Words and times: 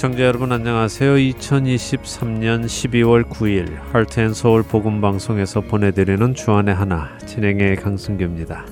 애청자 0.00 0.22
여러분 0.22 0.50
안녕하세요. 0.50 1.16
2023년 1.16 2.64
12월 2.64 3.22
9일 3.28 3.68
할트앤서울 3.92 4.62
복음방송에서 4.62 5.60
보내드리는 5.60 6.34
주안의 6.34 6.74
하나 6.74 7.18
진행의 7.26 7.76
강승규입니다. 7.76 8.64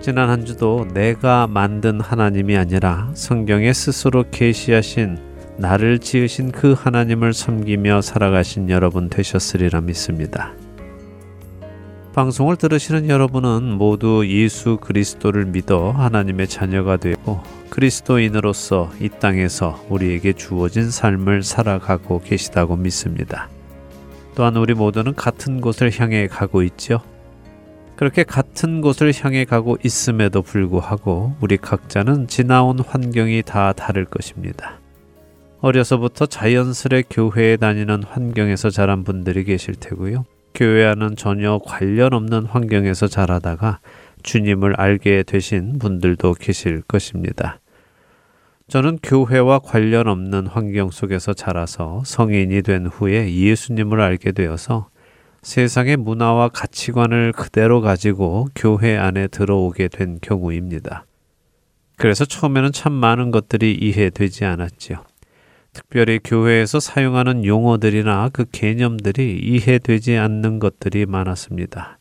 지난 0.00 0.30
한 0.30 0.46
주도 0.46 0.88
내가 0.94 1.46
만든 1.46 2.00
하나님이 2.00 2.56
아니라 2.56 3.10
성경에 3.12 3.74
스스로 3.74 4.24
계시하신 4.30 5.18
나를 5.58 5.98
지으신 5.98 6.52
그 6.52 6.72
하나님을 6.72 7.34
섬기며 7.34 8.00
살아가신 8.00 8.70
여러분 8.70 9.10
되셨으리라 9.10 9.82
믿습니다. 9.82 10.54
방송을 12.14 12.54
들으시는 12.54 13.08
여러분은 13.08 13.72
모두 13.72 14.24
예수 14.28 14.76
그리스도를 14.76 15.46
믿어 15.46 15.90
하나님의 15.90 16.46
자녀가 16.46 16.96
되고 16.96 17.42
그리스도인으로서 17.70 18.92
이 19.00 19.08
땅에서 19.08 19.84
우리에게 19.88 20.32
주어진 20.34 20.92
삶을 20.92 21.42
살아가고 21.42 22.20
계시다고 22.20 22.76
믿습니다. 22.76 23.48
또한 24.36 24.56
우리 24.56 24.74
모두는 24.74 25.16
같은 25.16 25.60
곳을 25.60 25.90
향해 25.98 26.28
가고 26.28 26.62
있죠. 26.62 27.00
그렇게 27.96 28.22
같은 28.22 28.80
곳을 28.80 29.12
향해 29.20 29.44
가고 29.44 29.76
있음에도 29.82 30.42
불구하고 30.42 31.34
우리 31.40 31.56
각자는 31.56 32.28
지나온 32.28 32.78
환경이 32.78 33.42
다 33.42 33.72
다를 33.72 34.04
것입니다. 34.04 34.78
어려서부터 35.60 36.26
자연스레 36.26 37.04
교회에 37.10 37.56
다니는 37.56 38.04
환경에서 38.04 38.70
자란 38.70 39.02
분들이 39.02 39.42
계실 39.42 39.74
테고요. 39.74 40.24
교회와는 40.54 41.16
전혀 41.16 41.58
관련 41.58 42.14
없는 42.14 42.46
환경에서 42.46 43.08
자라다가 43.08 43.80
주님을 44.22 44.80
알게 44.80 45.24
되신 45.24 45.78
분들도 45.78 46.34
계실 46.34 46.82
것입니다. 46.82 47.60
저는 48.68 48.98
교회와 49.02 49.58
관련 49.58 50.08
없는 50.08 50.46
환경 50.46 50.90
속에서 50.90 51.34
자라서 51.34 52.02
성인이 52.06 52.62
된 52.62 52.86
후에 52.86 53.34
예수님을 53.34 54.00
알게 54.00 54.32
되어서 54.32 54.88
세상의 55.42 55.98
문화와 55.98 56.48
가치관을 56.48 57.32
그대로 57.32 57.82
가지고 57.82 58.48
교회 58.54 58.96
안에 58.96 59.26
들어오게 59.26 59.88
된 59.88 60.18
경우입니다. 60.22 61.04
그래서 61.96 62.24
처음에는 62.24 62.72
참 62.72 62.92
많은 62.92 63.30
것들이 63.30 63.74
이해되지 63.74 64.46
않았지요. 64.46 65.04
특별히 65.74 66.20
교회에서 66.22 66.80
사용하는 66.80 67.44
용어들이나 67.44 68.30
그 68.32 68.44
개념들이 68.50 69.38
이해되지 69.42 70.16
않는 70.16 70.60
것들이 70.60 71.04
많았습니다. 71.04 71.98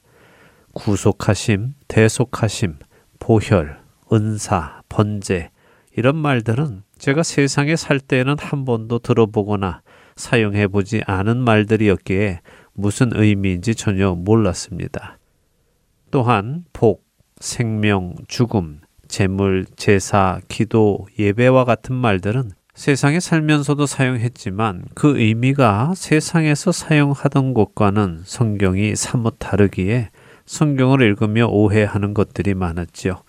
구속하심, 0.74 1.74
대속하심, 1.88 2.76
보혈, 3.20 3.80
은사, 4.12 4.84
번제, 4.90 5.50
이런 5.98 6.16
말들은 6.16 6.84
제가 7.00 7.24
세상에 7.24 7.76
살 7.76 8.00
때에는 8.00 8.36
한 8.40 8.64
번도 8.64 9.00
들어보거나 9.00 9.82
사용해 10.16 10.68
보지 10.68 11.02
않은 11.06 11.38
말들이었기에 11.38 12.42
무슨 12.74 13.10
의미인지 13.14 13.76
전혀 13.76 14.14
몰랐습니다. 14.14 15.18
또한 16.12 16.64
복, 16.74 17.06
생명, 17.40 18.14
죽음, 18.28 18.82
재물, 19.08 19.66
제사, 19.76 20.40
기도, 20.48 21.08
예배와 21.18 21.66
같은 21.66 21.96
말들은 21.96 22.52
세상에 22.76 23.20
살면서도 23.20 23.86
사용했지만 23.86 24.86
그 24.96 25.20
의미가 25.20 25.94
세상에서 25.96 26.72
사용하던 26.72 27.54
것과는 27.54 28.24
성경이 28.26 28.96
사뭇 28.96 29.36
다르기에 29.38 30.10
성경을 30.46 31.02
읽으며 31.04 31.46
오해하는 31.48 32.16
것들이 32.16 32.56
많았지요. 32.56 33.22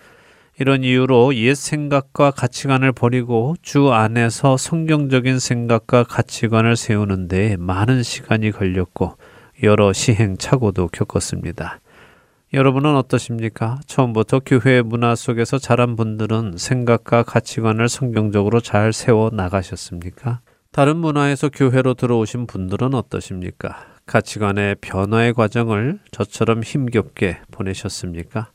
이런 0.59 0.83
이유로 0.83 1.34
옛 1.34 1.54
생각과 1.54 2.31
가치관을 2.31 2.93
버리고 2.93 3.56
주 3.60 3.93
안에서 3.93 4.56
성경적인 4.56 5.38
생각과 5.38 6.04
가치관을 6.04 6.77
세우는데 6.77 7.56
많은 7.59 8.03
시간이 8.03 8.50
걸렸고 8.50 9.16
여러 9.62 9.93
시행착오도 9.93 10.88
겪었습니다. 10.88 11.81
여러분은 12.54 12.94
어떠십니까? 12.94 13.81
처음부터 13.87 14.41
교회 14.47 14.81
문화 14.81 15.16
속에서 15.16 15.59
자란 15.59 15.97
분들은 15.97 16.54
생각과 16.56 17.25
가치관을 17.25 17.88
성경적으로 17.88 18.60
잘 18.60 18.92
세워 18.92 19.31
나가셨습니까? 19.32 20.41
다른 20.70 20.98
문화에서 20.98 21.48
교회로 21.48 21.94
들어오신 21.94 22.47
분들은 22.47 22.94
어떠십니까? 22.94 23.87
가치관의 24.06 24.76
변화의 24.81 25.34
과정을 25.34 25.98
저처럼 26.12 26.62
힘겹게 26.62 27.38
보내셨습니까? 27.50 28.53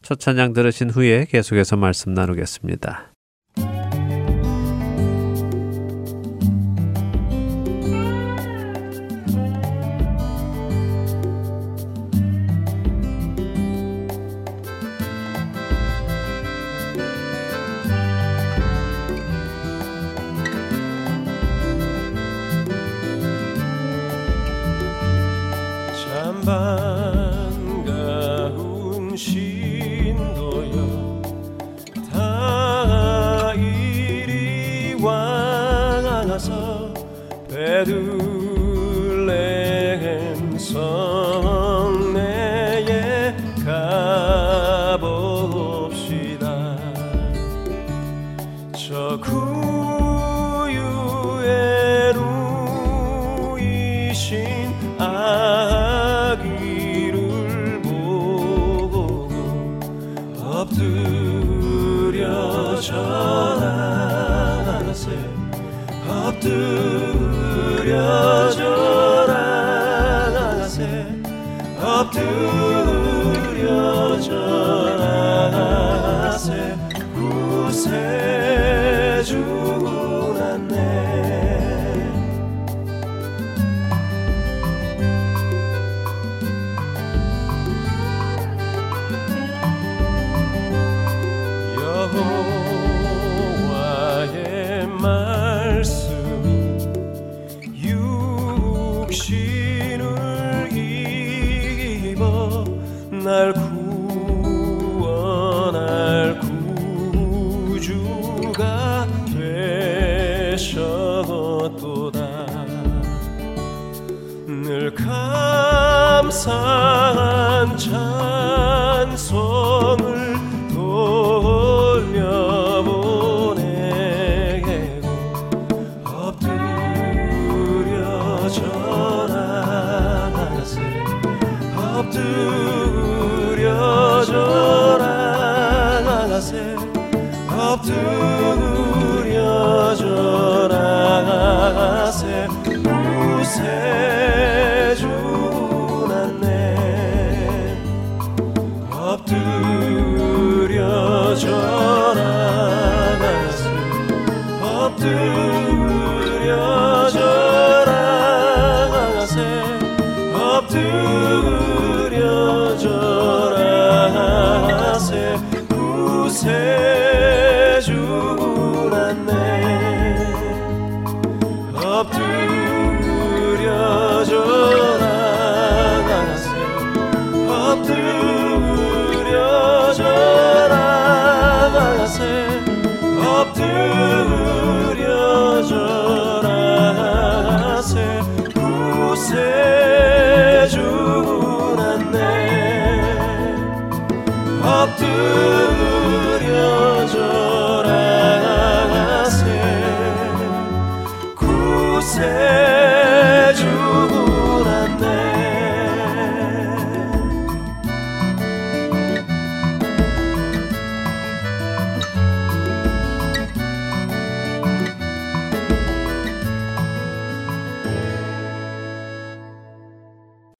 첫 0.00 0.20
찬양 0.20 0.52
들으신 0.52 0.90
후에 0.90 1.26
계속해서 1.28 1.76
말씀 1.76 2.14
나누겠습니다. 2.14 3.13
반 26.44 26.83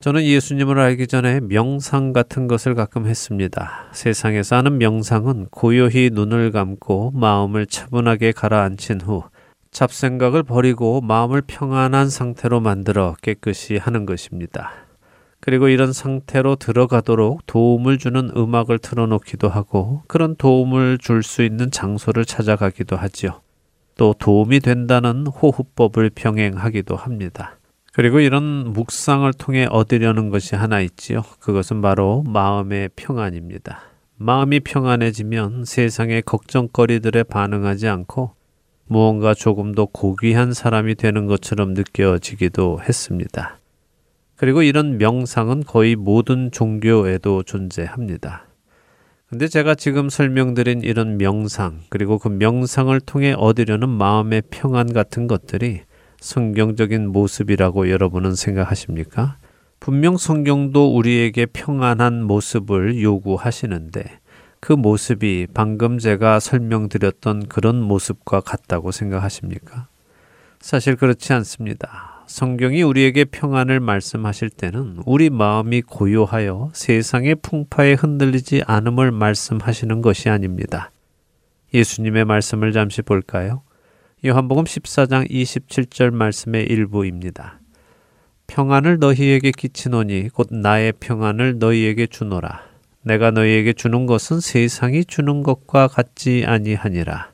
저는 0.04 0.22
예수님을 0.22 0.78
알기 0.78 1.06
전에 1.06 1.40
명상 1.40 2.12
같은 2.12 2.46
것을 2.46 2.74
가끔 2.74 3.06
했습니다. 3.06 3.86
세상에서 3.92 4.56
하는 4.56 4.76
명상은 4.76 5.46
고요히 5.50 6.10
눈을 6.12 6.50
감고 6.50 7.12
마음을 7.14 7.64
차분하게 7.64 8.32
가라앉힌 8.32 9.00
후 9.00 9.22
잡생각을 9.70 10.42
버리고 10.42 11.00
마음을 11.00 11.40
평안한 11.46 12.10
상태로 12.10 12.60
만들어 12.60 13.16
깨끗이 13.22 13.78
하는 13.78 14.04
것입니다. 14.04 14.72
그리고 15.40 15.68
이런 15.68 15.94
상태로 15.94 16.56
들어가도록 16.56 17.46
도움을 17.46 17.96
주는 17.96 18.28
음악을 18.36 18.80
틀어놓기도 18.80 19.48
하고 19.48 20.02
그런 20.06 20.36
도움을 20.36 20.98
줄 20.98 21.22
수 21.22 21.42
있는 21.42 21.70
장소를 21.70 22.26
찾아가기도 22.26 22.94
하지요. 22.96 23.40
또 23.96 24.14
도움이 24.18 24.60
된다는 24.60 25.26
호흡법을 25.26 26.10
병행하기도 26.14 26.94
합니다. 26.94 27.56
그리고 27.94 28.18
이런 28.18 28.72
묵상을 28.72 29.32
통해 29.34 29.68
얻으려는 29.70 30.28
것이 30.28 30.56
하나 30.56 30.80
있지요. 30.80 31.22
그것은 31.38 31.80
바로 31.80 32.24
마음의 32.26 32.90
평안입니다. 32.96 33.82
마음이 34.16 34.60
평안해지면 34.60 35.64
세상의 35.64 36.22
걱정거리들에 36.22 37.22
반응하지 37.22 37.86
않고 37.86 38.32
무언가 38.86 39.32
조금 39.32 39.76
더 39.76 39.84
고귀한 39.86 40.52
사람이 40.52 40.96
되는 40.96 41.26
것처럼 41.26 41.74
느껴지기도 41.74 42.80
했습니다. 42.82 43.60
그리고 44.34 44.62
이런 44.62 44.98
명상은 44.98 45.62
거의 45.62 45.94
모든 45.94 46.50
종교에도 46.50 47.44
존재합니다. 47.44 48.48
근데 49.28 49.46
제가 49.46 49.76
지금 49.76 50.08
설명드린 50.08 50.80
이런 50.82 51.16
명상, 51.16 51.82
그리고 51.90 52.18
그 52.18 52.28
명상을 52.28 52.98
통해 53.02 53.34
얻으려는 53.36 53.88
마음의 53.88 54.42
평안 54.50 54.92
같은 54.92 55.28
것들이 55.28 55.82
성경적인 56.24 57.08
모습이라고 57.08 57.90
여러분은 57.90 58.34
생각하십니까? 58.34 59.36
분명 59.78 60.16
성경도 60.16 60.96
우리에게 60.96 61.44
평안한 61.44 62.24
모습을 62.24 63.02
요구하시는데 63.02 64.20
그 64.58 64.72
모습이 64.72 65.48
방금 65.52 65.98
제가 65.98 66.40
설명드렸던 66.40 67.48
그런 67.48 67.82
모습과 67.82 68.40
같다고 68.40 68.90
생각하십니까? 68.90 69.88
사실 70.60 70.96
그렇지 70.96 71.34
않습니다. 71.34 72.24
성경이 72.26 72.82
우리에게 72.82 73.26
평안을 73.26 73.80
말씀하실 73.80 74.48
때는 74.48 75.02
우리 75.04 75.28
마음이 75.28 75.82
고요하여 75.82 76.70
세상의 76.72 77.34
풍파에 77.42 77.92
흔들리지 77.92 78.62
않음을 78.66 79.10
말씀하시는 79.10 80.00
것이 80.00 80.30
아닙니다. 80.30 80.90
예수님의 81.74 82.24
말씀을 82.24 82.72
잠시 82.72 83.02
볼까요? 83.02 83.60
요한복음 84.26 84.64
14장 84.64 85.30
27절 85.30 86.10
말씀의 86.10 86.64
일부입니다. 86.64 87.60
평안을 88.46 88.98
너희에게 88.98 89.50
끼치노니 89.50 90.30
곧 90.30 90.48
나의 90.50 90.94
평안을 90.98 91.58
너희에게 91.58 92.06
주노라. 92.06 92.62
내가 93.02 93.30
너희에게 93.32 93.74
주는 93.74 94.06
것은 94.06 94.40
세상이 94.40 95.04
주는 95.04 95.42
것과 95.42 95.88
같지 95.88 96.44
아니하니라. 96.46 97.32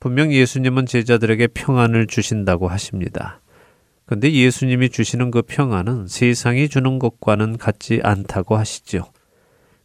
분명 0.00 0.32
예수님은 0.32 0.86
제자들에게 0.86 1.46
평안을 1.54 2.08
주신다고 2.08 2.66
하십니다. 2.66 3.40
근데 4.04 4.32
예수님이 4.32 4.88
주시는 4.88 5.30
그 5.30 5.42
평안은 5.42 6.08
세상이 6.08 6.68
주는 6.70 6.98
것과는 6.98 7.56
같지 7.56 8.00
않다고 8.02 8.56
하시죠. 8.56 9.12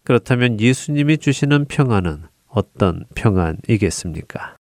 그렇다면 0.04 0.60
예수님이 0.60 1.20
주시는 1.20 1.66
평안은 1.66 2.24
어떤 2.48 3.06
평안이겠습니까? 3.14 4.59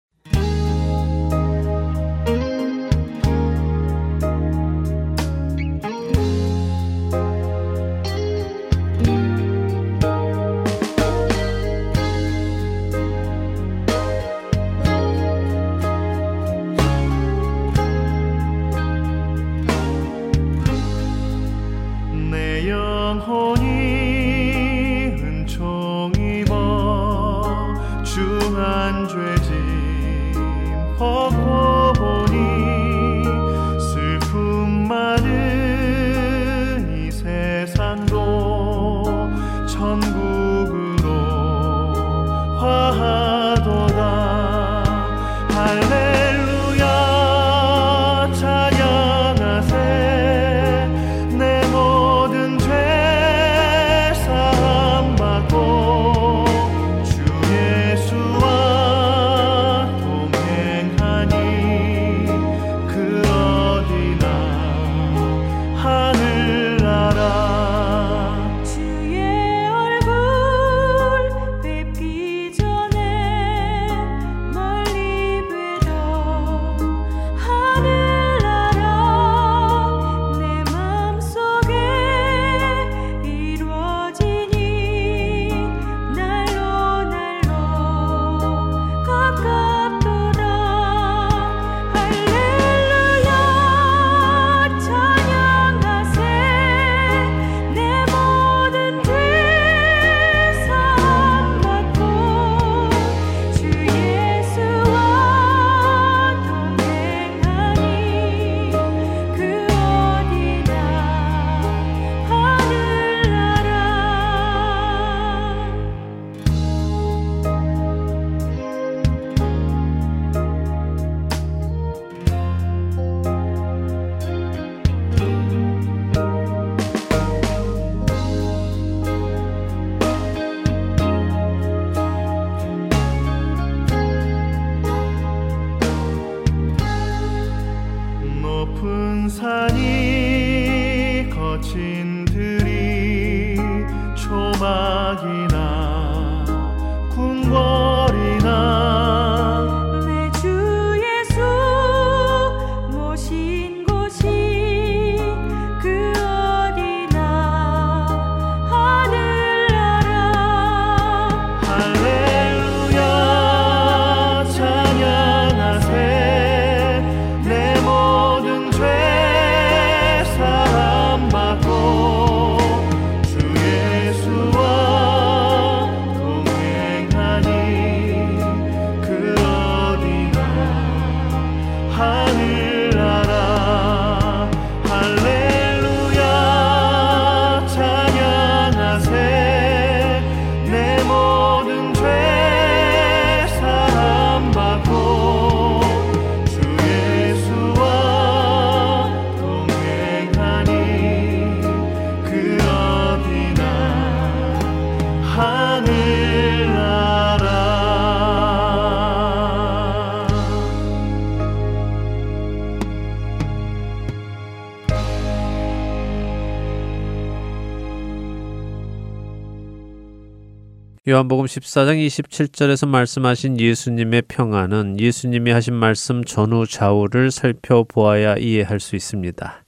요한복음 221.11 221.43
14장 221.43 222.07
27절에서 222.07 222.87
말씀하신 222.87 223.59
예수님의 223.59 224.21
평안은 224.29 224.97
예수님이 224.97 225.51
하신 225.51 225.73
말씀 225.73 226.23
전후 226.23 226.65
좌우를 226.65 227.31
살펴보아야 227.31 228.37
이해할 228.37 228.79
수 228.79 228.95
있습니다. 228.95 229.65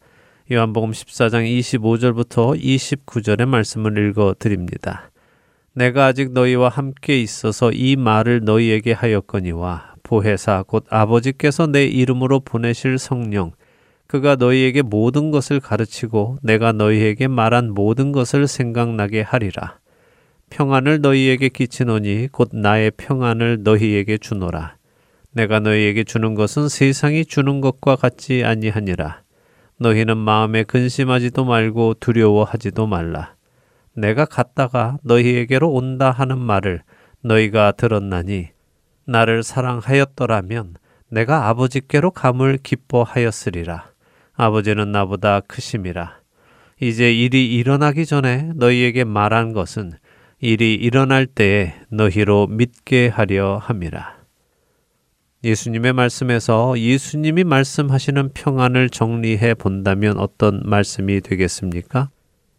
요한복음 0.54 0.92
14장 0.92 1.44
25절부터 1.60 2.58
29절의 2.58 3.46
말씀을 3.46 3.98
읽어 3.98 4.36
드립니다. 4.40 5.12
내가 5.74 6.06
아직 6.06 6.32
너희와 6.32 6.70
함께 6.70 7.20
있어서 7.20 7.72
이 7.74 7.98
말을 7.98 8.46
너희에게 8.46 8.94
하였거니와 8.94 9.96
보혜사 10.02 10.64
곧 10.66 10.86
아버지께서 10.88 11.68
내 11.68 11.84
이름으로 11.84 12.40
보내실 12.40 12.98
성령 12.98 13.52
그가 14.08 14.38
너희에게 14.38 14.82
모든 14.82 15.30
것을 15.30 15.60
가르치고 15.60 16.38
내가 16.42 16.72
너희에게 16.72 17.28
말한 17.28 17.74
모든 17.74 18.14
것을 18.14 18.48
생각나게 18.48 19.20
하리라. 19.20 19.83
평안을 20.54 21.02
너희에게 21.02 21.50
끼치노니 21.50 22.28
곧 22.32 22.50
나의 22.54 22.92
평안을 22.92 23.64
너희에게 23.64 24.20
주노라. 24.20 24.76
내가 25.32 25.60
너희에게 25.60 26.04
주는 26.04 26.36
것은 26.36 26.70
세상이 26.70 27.26
주는 27.26 27.60
것과 27.60 27.96
같지 27.96 28.44
아니하니라. 28.46 29.24
너희는 29.80 30.16
마음에 30.16 30.62
근심하지도 30.62 31.44
말고 31.46 31.96
두려워하지도 31.96 32.86
말라. 32.86 33.34
내가 33.96 34.26
갔다가 34.26 35.00
너희에게로 35.02 35.72
온다 35.72 36.12
하는 36.12 36.38
말을 36.38 36.84
너희가 37.24 37.72
들었나니 37.72 38.50
나를 39.08 39.42
사랑하였더라면 39.42 40.76
내가 41.10 41.50
아버지께로 41.50 42.12
감을 42.12 42.60
기뻐하였으리라. 42.62 43.90
아버지는 44.36 44.92
나보다 44.92 45.40
크심이라. 45.40 46.20
이제 46.80 47.12
일이 47.12 47.56
일어나기 47.56 48.06
전에 48.06 48.52
너희에게 48.54 49.04
말한 49.04 49.54
것은 49.54 49.94
일이 50.46 50.74
일어날 50.74 51.26
때에 51.26 51.74
너희로 51.90 52.48
믿게 52.48 53.08
하려 53.08 53.60
함이라. 53.64 54.18
예수님의 55.42 55.94
말씀에서 55.94 56.78
예수님이 56.78 57.46
말씀하시는 57.46 58.34
평안을 58.34 58.90
정리해 58.90 59.54
본다면 59.54 60.18
어떤 60.18 60.62
말씀이 60.66 61.22
되겠습니까? 61.22 62.10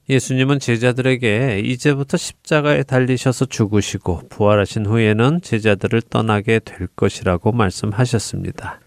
예수님은 0.08 0.60
제자들에게 0.60 1.60
이제부터 1.62 2.16
십자가에 2.16 2.84
달리셔서 2.84 3.44
죽으시고 3.44 4.28
부활하신 4.30 4.86
후에는 4.86 5.42
제자들을 5.42 6.00
떠나게 6.08 6.60
될 6.60 6.86
것이라고 6.86 7.52
말씀하셨습니다. 7.52 8.80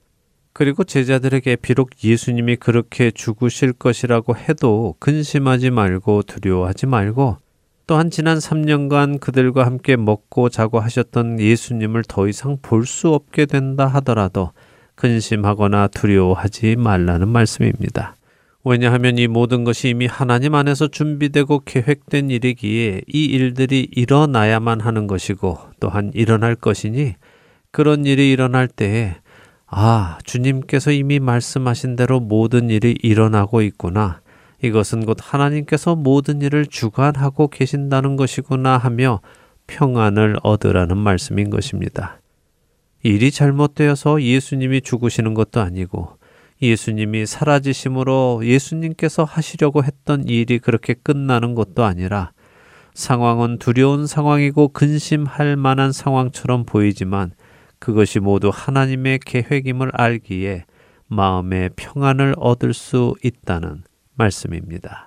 그리고 0.54 0.84
제자들에게 0.84 1.58
비록 1.58 1.92
예수님이 2.04 2.56
그렇게 2.56 3.12
죽으실 3.12 3.74
것이라고 3.74 4.36
해도 4.38 4.96
근심하지 4.98 5.70
말고 5.70 6.24
두려워하지 6.24 6.88
말고 6.88 7.38
또한 7.88 8.10
지난 8.12 8.38
3년간 8.38 9.22
그들과 9.22 9.66
함께 9.66 9.96
먹고 9.96 10.50
자고 10.50 10.80
하셨던 10.80 11.40
예수님을 11.40 12.04
더 12.08 12.28
이상 12.28 12.58
볼 12.62 12.86
수 12.86 13.14
없게 13.14 13.46
된다 13.46 13.88
하더라도 13.88 14.52
근심하거나 14.96 15.88
두려워하지 15.88 16.76
말라는 16.76 17.30
말씀입니다. 17.30 18.16
왜냐하면 18.66 19.18
이 19.18 19.28
모든 19.28 19.64
것이 19.64 19.90
이미 19.90 20.06
하나님 20.06 20.54
안에서 20.54 20.90
준비되고 20.90 21.62
계획된 21.64 22.30
일이기에 22.30 23.04
이 23.08 23.26
일들이 23.26 23.88
일어나야만 23.92 24.82
하는 24.82 25.08
것이고 25.08 25.58
또한 25.80 26.12
일어날 26.14 26.56
것이니 26.56 27.16
그런 27.72 28.06
일이 28.06 28.32
일어날 28.32 28.68
때에 28.68 29.16
아, 29.68 30.18
주님께서 30.26 30.92
이미 30.92 31.20
말씀하신 31.20 31.96
대로 31.96 32.20
모든 32.20 32.70
일이 32.70 32.98
일어나고 33.02 33.62
있구나. 33.62 34.20
이것은 34.64 35.06
곧 35.06 35.18
하나님께서 35.22 35.96
모든 35.96 36.42
일을 36.42 36.66
주관하고 36.66 37.48
계신다는 37.48 38.16
것이구나 38.16 38.78
하며 38.78 39.22
평안을 39.68 40.38
얻으라는 40.44 40.98
말씀인 40.98 41.50
것입니다. 41.50 42.20
일이 43.04 43.32
잘못되어서 43.32 44.22
예수님이 44.22 44.82
죽으시는 44.82 45.34
것도 45.34 45.62
아니고 45.62 46.18
예수님이 46.62 47.26
사라지심으로 47.26 48.42
예수님께서 48.44 49.24
하시려고 49.24 49.84
했던 49.84 50.28
일이 50.28 50.58
그렇게 50.58 50.96
끝나는 50.96 51.54
것도 51.54 51.84
아니라 51.84 52.32
상황은 52.96 53.60
두려운 53.60 54.08
상황이고 54.08 54.70
근심할 54.70 55.56
만한 55.56 55.92
상황처럼 55.92 56.66
보이지만 56.66 57.32
그것이 57.78 58.20
모두 58.20 58.50
하나님의 58.52 59.20
계획임을 59.20 59.92
알기에 59.94 60.66
마음의 61.06 61.72
평안을 61.76 62.34
얻을 62.38 62.74
수 62.74 63.14
있다는 63.24 63.84
말씀입니다. 64.18 65.07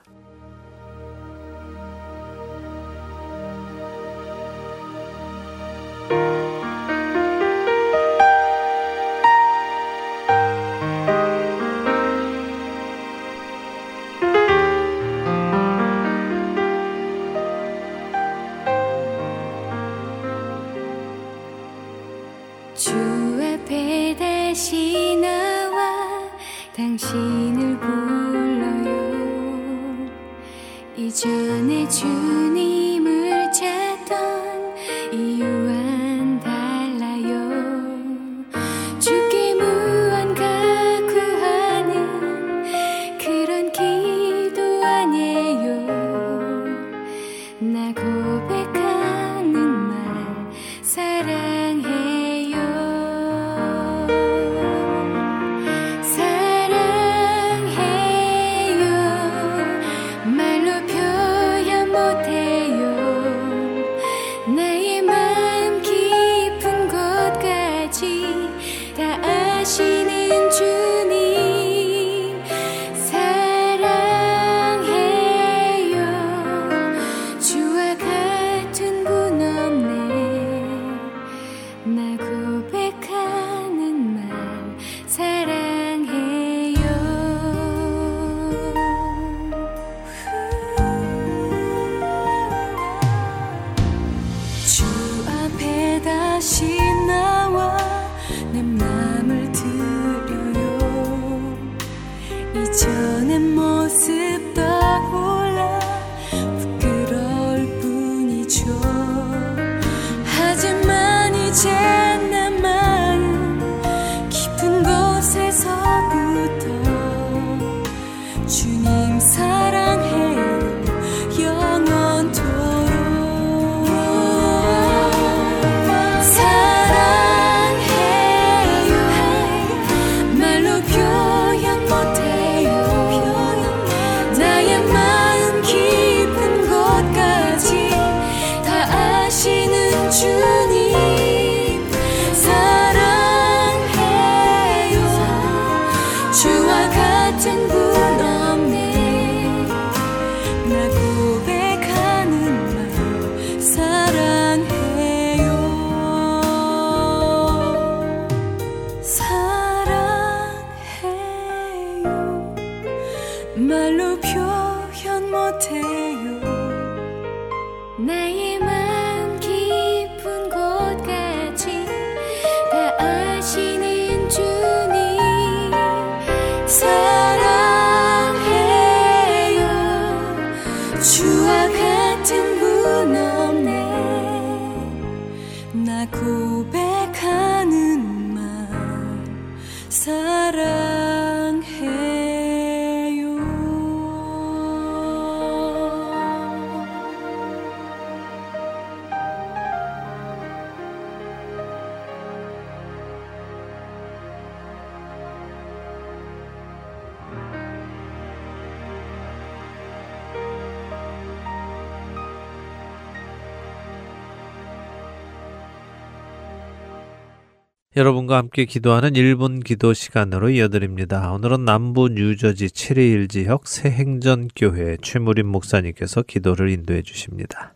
여러분과 218.01 218.39
함께 218.39 218.65
기도하는 218.65 219.13
1분 219.13 219.63
기도 219.63 219.93
시간으로 219.93 220.49
이어드립니다. 220.49 221.33
오늘은 221.33 221.67
남부 221.67 222.09
뉴저지 222.09 222.71
체리힐 222.71 223.29
지역 223.29 223.69
새행전교회 223.69 224.97
최무림 225.03 225.47
목사님께서 225.47 226.23
기도를 226.23 226.71
인도해 226.71 227.03
주십니다. 227.03 227.75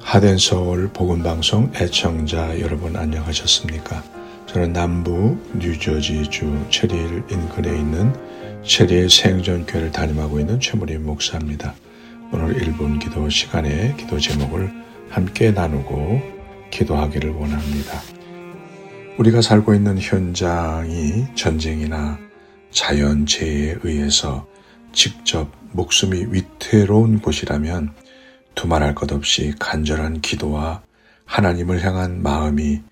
하덴 0.00 0.38
서울 0.38 0.90
복음 0.92 1.24
방송 1.24 1.72
애청자 1.74 2.60
여러분 2.60 2.94
안녕하셨습니까? 2.94 4.00
저는 4.46 4.72
남부 4.72 5.36
뉴저지주 5.58 6.66
체리힐 6.70 7.24
인근에 7.30 7.76
있는 7.76 8.30
체리힐 8.64 9.08
생전교회를 9.08 9.90
담임하고 9.90 10.38
있는 10.38 10.60
최무림 10.60 11.04
목사입니다. 11.04 11.74
오늘 12.30 12.54
1분 12.54 13.00
기도 13.00 13.28
시간에 13.28 13.96
기도 13.96 14.18
제목을 14.18 14.70
함께 15.08 15.50
나누고 15.50 16.20
기도하기를 16.70 17.30
원합니다. 17.30 18.00
우리가 19.18 19.40
살고 19.40 19.74
있는 19.74 19.98
현장이 19.98 21.34
전쟁이나 21.34 22.18
자연재해에 22.70 23.78
의해서 23.82 24.46
직접 24.92 25.50
목숨이 25.72 26.26
위태로운 26.28 27.20
곳이라면 27.20 27.94
두말할 28.54 28.94
것 28.94 29.10
없이 29.10 29.54
간절한 29.58 30.20
기도와 30.20 30.82
하나님을 31.24 31.82
향한 31.82 32.22
마음이 32.22 32.82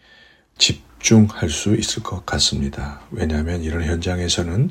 집중할 0.57 1.51
수 1.51 1.75
있을 1.77 2.03
것 2.03 2.25
같습니다. 2.25 3.01
왜냐하면 3.11 3.63
이런 3.63 3.85
현장에서는 3.85 4.71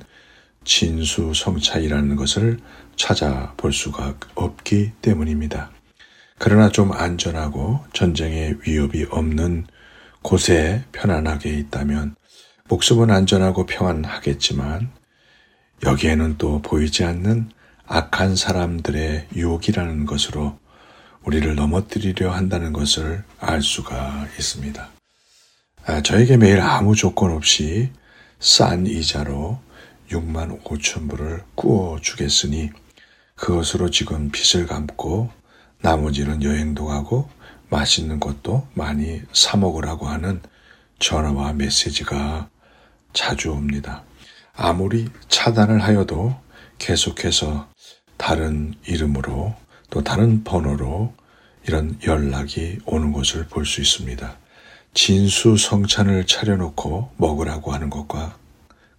진수 0.68 1.32
성차이라는 1.34 2.18
것을 2.18 2.60
찾아볼 2.98 3.72
수가 3.72 4.16
없기 4.36 4.92
때문입니다. 5.02 5.72
그러나 6.38 6.70
좀 6.70 6.92
안전하고 6.92 7.86
전쟁의 7.94 8.58
위협이 8.62 9.08
없는 9.10 9.66
곳에 10.22 10.84
편안하게 10.92 11.52
있다면 11.52 12.16
목숨은 12.68 13.10
안전하고 13.10 13.66
평안하겠지만 13.66 14.92
여기에는 15.86 16.38
또 16.38 16.62
보이지 16.62 17.06
않는 17.06 17.50
악한 17.86 18.36
사람들의 18.36 19.30
유혹이라는 19.36 20.06
것으로 20.06 20.60
우리를 21.24 21.56
넘어뜨리려 21.56 22.32
한다는 22.32 22.74
것을 22.74 23.24
알 23.40 23.62
수가 23.62 24.28
있습니다. 24.38 24.90
아, 25.86 26.02
저에게 26.02 26.36
매일 26.36 26.60
아무 26.60 26.94
조건 26.94 27.32
없이 27.32 27.90
싼 28.40 28.86
이자로 28.86 29.66
6만 30.10 30.64
5천 30.64 31.10
불을 31.10 31.44
구워 31.56 32.00
주겠으니 32.00 32.70
그것으로 33.36 33.90
지금 33.92 34.32
빚을 34.32 34.66
갚고 34.68 35.30
나머지는 35.82 36.44
여행도 36.44 36.86
가고 36.86 37.30
맛있는 37.70 38.20
것도 38.20 38.68
많이 38.74 39.22
사 39.34 39.58
먹으라고 39.58 40.08
하는 40.08 40.42
전화와 41.00 41.54
메시지가 41.54 42.50
자주 43.14 43.52
옵니다. 43.52 44.04
아무리 44.56 45.10
차단을 45.28 45.82
하여도 45.84 46.36
계속해서 46.80 47.68
다른 48.18 48.74
이름으로 48.88 49.54
또 49.90 50.04
다른 50.04 50.44
번호로 50.44 51.14
이런 51.68 52.00
연락이 52.06 52.80
오는 52.86 53.12
것을 53.12 53.46
볼 53.48 53.66
수 53.66 53.82
있습니다. 53.82 54.38
진수 54.94 55.58
성찬을 55.58 56.26
차려놓고 56.26 57.12
먹으라고 57.18 57.74
하는 57.74 57.90
것과 57.90 58.38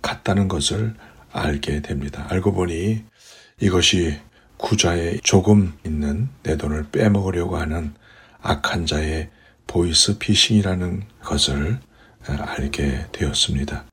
같다는 0.03 0.49
것을 0.49 0.95
알게 1.33 1.83
됩니다. 1.83 2.27
알고 2.29 2.53
보니 2.53 3.05
이것이 3.61 4.19
구좌에 4.57 5.19
조금 5.23 5.73
있는 5.85 6.29
내 6.43 6.57
돈을 6.57 6.91
빼먹으려고 6.91 7.57
하는 7.57 7.95
악한 8.43 8.87
자의 8.87 9.31
보이스 9.67 10.19
피싱이라는 10.19 11.03
것을 11.23 11.79
알게 12.27 13.07
되었습니다. 13.13 13.85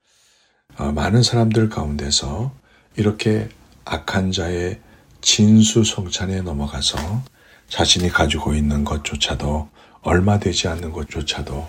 어, 0.77 0.91
많은 0.91 1.23
사람들 1.23 1.69
가운데서 1.69 2.53
이렇게 2.95 3.49
악한 3.85 4.31
자의 4.31 4.79
진수성찬에 5.21 6.41
넘어가서 6.41 7.23
자신이 7.67 8.09
가지고 8.09 8.53
있는 8.53 8.83
것조차도 8.83 9.69
얼마 10.01 10.39
되지 10.39 10.67
않는 10.67 10.91
것조차도 10.91 11.67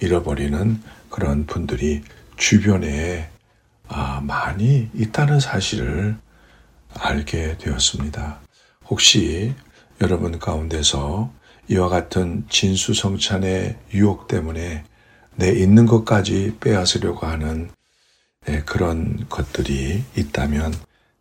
잃어버리는 0.00 0.82
그런 1.08 1.46
분들이 1.46 2.02
주변에 2.36 3.30
아, 3.30 3.39
많이 4.22 4.88
있다는 4.94 5.40
사실을 5.40 6.16
알게 6.94 7.58
되었습니다. 7.58 8.40
혹시 8.88 9.54
여러분 10.00 10.38
가운데서 10.38 11.32
이와 11.68 11.88
같은 11.88 12.44
진수성찬의 12.48 13.78
유혹 13.94 14.28
때문에 14.28 14.84
내 15.36 15.52
있는 15.52 15.86
것까지 15.86 16.56
빼앗으려고 16.60 17.26
하는 17.26 17.70
네, 18.46 18.62
그런 18.64 19.26
것들이 19.28 20.02
있다면 20.16 20.74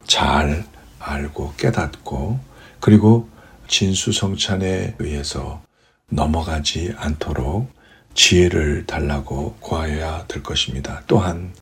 잘 0.05 0.65
알고 0.99 1.53
깨닫고 1.58 2.39
그리고 2.79 3.29
진수성찬에 3.67 4.95
의해서 4.99 5.62
넘어가지 6.10 6.93
않도록 6.97 7.71
지혜를 8.15 8.86
달라고 8.88 9.55
구하여야 9.60 10.25
될 10.27 10.41
것입니다. 10.41 11.03
또한 11.08 11.53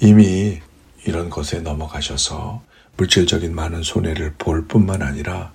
이미 0.00 0.60
이런 1.04 1.30
것에 1.30 1.60
넘어가셔서 1.60 2.62
물질적인 2.96 3.54
많은 3.54 3.82
손해를 3.82 4.34
볼 4.36 4.66
뿐만 4.66 5.02
아니라 5.02 5.52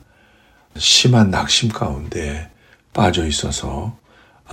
심한 0.77 1.31
낙심 1.31 1.69
가운데 1.69 2.49
빠져 2.93 3.25
있어서 3.25 3.97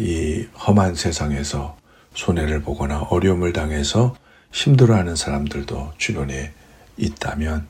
이 0.00 0.46
험한 0.66 0.94
세상에서 0.94 1.76
손해를 2.14 2.62
보거나 2.62 3.02
어려움을 3.02 3.52
당해서 3.52 4.16
힘들어하는 4.52 5.16
사람들도 5.16 5.94
주변에 5.98 6.52
있다면 6.96 7.68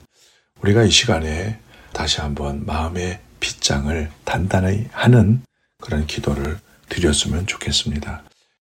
우리가 0.60 0.84
이 0.84 0.90
시간에 0.90 1.58
다시 1.92 2.20
한번 2.20 2.64
마음의 2.66 3.20
빗장을 3.40 4.10
단단히 4.24 4.86
하는 4.92 5.42
그런 5.82 6.06
기도를 6.06 6.58
드렸으면 6.88 7.46
좋겠습니다. 7.46 8.22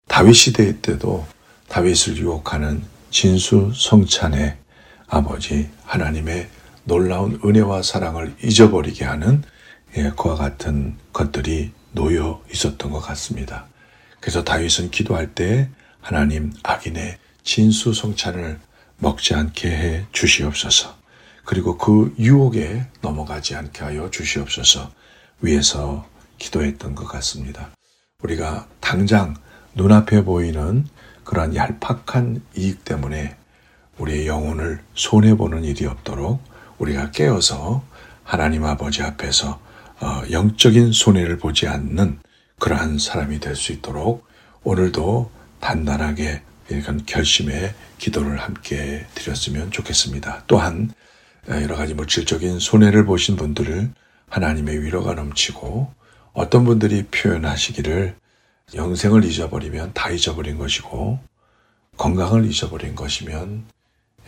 다윗 0.09 0.35
시대 0.35 0.81
때도 0.81 1.27
다윗을 1.69 2.17
유혹하는 2.17 2.83
진수 3.13 3.73
성찬의 3.77 4.57
아버지 5.07 5.69
하나님의 5.85 6.49
놀라운 6.85 7.39
은혜와 7.45 7.83
사랑을 7.83 8.35
잊어버리게 8.43 9.05
하는 9.05 9.43
예, 9.99 10.11
그와 10.17 10.35
같은 10.35 10.97
것들이 11.13 11.73
놓여 11.93 12.43
있었던 12.51 12.91
것 12.91 13.01
같습니다. 13.01 13.67
그래서 14.19 14.43
다윗은 14.43 14.91
기도할 14.91 15.35
때 15.35 15.69
하나님 16.01 16.55
악인의 16.63 17.19
진수 17.45 17.93
성찬을 17.93 18.59
먹지 18.97 19.35
않게 19.35 19.69
해 19.69 20.07
주시옵소서. 20.13 20.97
그리고 21.45 21.77
그 21.77 22.15
유혹에 22.19 22.87
넘어가지 23.03 23.55
않게 23.55 23.85
하여 23.85 24.11
주시옵소서. 24.11 24.91
위에서 25.43 26.09
기도했던 26.39 26.95
것 26.95 27.05
같습니다. 27.09 27.69
우리가 28.23 28.69
당장 28.81 29.35
눈앞에 29.75 30.25
보이는 30.25 30.87
그러한 31.25 31.55
얄팍한 31.55 32.43
이익 32.57 32.85
때문에 32.85 33.37
우리의 33.99 34.27
영혼을 34.27 34.81
손해보는 34.95 35.65
일이 35.65 35.87
없도록 35.87 36.43
우리가 36.79 37.11
깨어서 37.11 37.85
하나님 38.25 38.65
아버지 38.65 39.03
앞에서 39.03 39.61
어, 40.01 40.23
영적인 40.31 40.93
손해를 40.93 41.39
보지 41.39 41.69
않는 41.69 42.19
그러한 42.59 42.99
사람이 42.99 43.41
될 43.41 43.55
수 43.55 43.73
있도록 43.73 44.27
오늘도 44.65 45.31
단단하게 45.61 46.43
이런 46.71 47.05
결심의 47.07 47.75
기도를 47.99 48.39
함께 48.39 49.07
드렸으면 49.15 49.71
좋겠습니다. 49.71 50.45
또한 50.47 50.91
여러 51.49 51.77
가지 51.77 51.95
물질적인 51.95 52.59
손해를 52.61 53.05
보신 53.05 53.37
분들을 53.37 53.91
하나님의 54.29 54.83
위로가 54.83 55.15
넘치고 55.15 55.93
어떤 56.33 56.65
분들이 56.65 57.03
표현하시기를 57.05 58.15
영생을 58.75 59.25
잊어버리면 59.25 59.93
다 59.93 60.11
잊어버린 60.11 60.57
것이고 60.59 61.19
건강을 61.97 62.47
잊어버린 62.47 62.95
것이면 62.95 63.65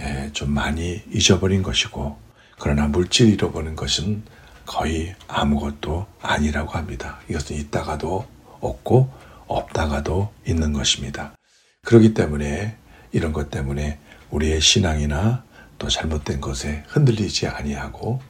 예, 0.01 0.31
좀 0.33 0.51
많이 0.51 1.03
잊어버린 1.11 1.63
것이고 1.63 2.19
그러나 2.59 2.87
물질 2.87 3.33
잃어버린 3.33 3.75
것은 3.75 4.23
거의 4.67 5.15
아무것도 5.29 6.07
아니라고 6.21 6.73
합니다. 6.73 7.21
이것은 7.29 7.57
있다가도 7.57 8.27
없고 8.61 9.13
없다가도 9.47 10.33
있는 10.47 10.73
것입니다. 10.73 11.35
그렇기 11.83 12.15
때문에 12.15 12.77
이런 13.13 13.33
것 13.33 13.51
때문에 13.51 13.99
우리의 14.31 14.61
신앙이나 14.61 15.45
또 15.79 15.89
잘못된 15.89 16.41
것에 16.41 16.85
흔들리지 16.89 17.47
아니하고 17.47 18.21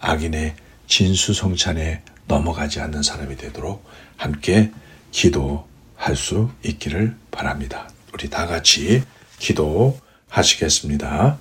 악인의 0.00 0.56
진수성찬에 0.86 2.02
넘어가지 2.26 2.80
않는 2.80 3.02
사람이 3.02 3.36
되도록 3.36 3.84
함께 4.16 4.72
기도할 5.12 6.16
수 6.16 6.50
있기를 6.64 7.14
바랍니다. 7.30 7.88
우리 8.12 8.28
다 8.28 8.46
같이 8.46 9.04
기도하시겠습니다. 9.38 11.38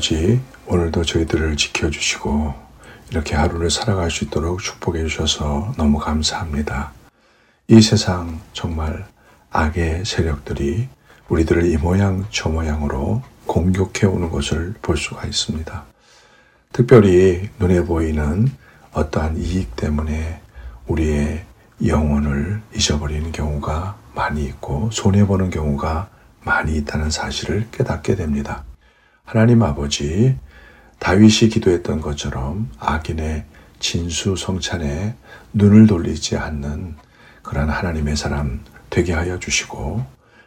아버지, 0.00 0.40
오늘도 0.66 1.04
저희들을 1.04 1.58
지켜주시고 1.58 2.54
이렇게 3.10 3.36
하루를 3.36 3.70
살아갈 3.70 4.10
수 4.10 4.24
있도록 4.24 4.62
축복해 4.62 5.06
주셔서 5.06 5.74
너무 5.76 5.98
감사합니다. 5.98 6.92
이 7.68 7.82
세상 7.82 8.40
정말 8.54 9.06
악의 9.50 10.06
세력들이 10.06 10.88
우리들을 11.28 11.70
이 11.70 11.76
모양 11.76 12.24
저 12.30 12.48
모양으로 12.48 13.22
공격해 13.44 14.06
오는 14.06 14.30
것을 14.30 14.72
볼 14.80 14.96
수가 14.96 15.26
있습니다. 15.26 15.84
특별히 16.72 17.50
눈에 17.58 17.84
보이는 17.84 18.50
어떠한 18.92 19.36
이익 19.36 19.76
때문에 19.76 20.40
우리의 20.86 21.44
영혼을 21.84 22.62
잊어버리는 22.74 23.30
경우가 23.32 23.98
많이 24.14 24.46
있고 24.46 24.88
손해보는 24.92 25.50
경우가 25.50 26.08
많이 26.42 26.76
있다는 26.76 27.10
사실을 27.10 27.68
깨닫게 27.70 28.14
됩니다. 28.14 28.64
하나님 29.30 29.62
아버지, 29.62 30.36
다윗이 30.98 31.50
기도했던 31.50 32.00
것처럼 32.00 32.68
악인의 32.80 33.44
진수 33.78 34.34
성찬에 34.34 35.14
눈을 35.52 35.86
돌리지 35.86 36.36
않는 36.36 36.96
그러한 37.44 37.70
하나님의 37.70 38.16
사람 38.16 38.58
되게 38.90 39.12
하여 39.12 39.38
주시고, 39.38 40.04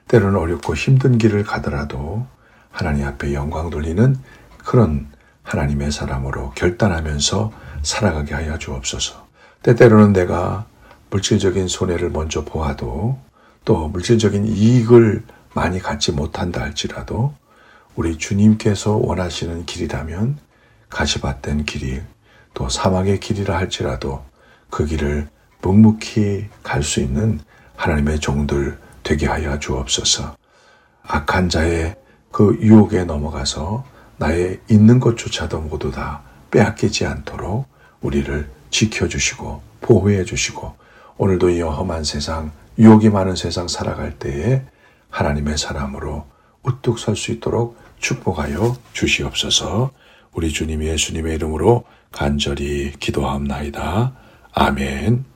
때로는 0.09 0.37
어렵고 0.37 0.75
힘든 0.75 1.17
길을 1.17 1.45
가더라도 1.45 2.27
하나님 2.71 3.07
앞에 3.07 3.33
영광 3.33 3.69
돌리는 3.69 4.17
그런 4.57 5.07
하나님의 5.43 5.93
사람으로 5.93 6.51
결단하면서 6.51 7.53
살아가게 7.83 8.33
하여 8.33 8.57
주옵소서. 8.57 9.25
때때로는 9.61 10.11
내가 10.11 10.65
물질적인 11.09 11.69
손해를 11.69 12.09
먼저 12.09 12.43
보아도 12.43 13.17
또 13.63 13.87
물질적인 13.87 14.45
이익을 14.45 15.23
많이 15.53 15.79
갖지 15.79 16.11
못한다 16.11 16.59
할지라도 16.59 17.33
우리 17.95 18.17
주님께서 18.17 18.95
원하시는 18.97 19.65
길이라면 19.65 20.39
가시밭된 20.89 21.65
길이 21.65 22.01
또 22.53 22.69
사막의 22.69 23.19
길이라 23.19 23.55
할지라도 23.55 24.23
그 24.69 24.85
길을 24.85 25.27
묵묵히 25.61 26.49
갈 26.63 26.83
수 26.83 26.99
있는 26.99 27.39
하나님의 27.75 28.19
종들 28.19 28.77
되게 29.03 29.27
하여 29.27 29.59
주옵소서. 29.59 30.35
악한 31.03 31.49
자의 31.49 31.95
그 32.31 32.57
유혹에 32.61 33.03
넘어가서 33.03 33.85
나의 34.17 34.59
있는 34.69 34.99
것조차도 34.99 35.61
모두 35.61 35.91
다 35.91 36.21
빼앗기지 36.51 37.05
않도록 37.05 37.67
우리를 38.01 38.49
지켜주시고 38.69 39.61
보호해 39.81 40.23
주시고 40.23 40.75
오늘도 41.17 41.49
이 41.49 41.61
험한 41.61 42.03
세상 42.03 42.51
유혹이 42.77 43.09
많은 43.09 43.35
세상 43.35 43.67
살아갈 43.67 44.17
때에 44.17 44.63
하나님의 45.09 45.57
사람으로 45.57 46.25
우뚝 46.63 46.97
설 46.97 47.15
수 47.15 47.31
있도록 47.31 47.77
축복하여 48.03 48.75
주시옵소서. 48.91 49.91
우리 50.33 50.51
주님 50.51 50.83
예수님의 50.83 51.35
이름으로 51.35 51.85
간절히 52.11 52.91
기도하옵나이다. 52.99 54.13
아멘. 54.51 55.32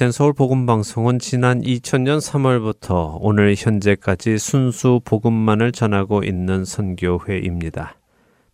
할텐 0.00 0.12
서울 0.12 0.32
복음 0.32 0.64
방송은 0.64 1.18
지난 1.18 1.60
2000년 1.60 2.20
3월부터 2.20 3.18
오늘 3.20 3.54
현재까지 3.54 4.38
순수 4.38 5.02
복음만을 5.04 5.72
전하고 5.72 6.24
있는 6.24 6.64
선교회입니다. 6.64 7.96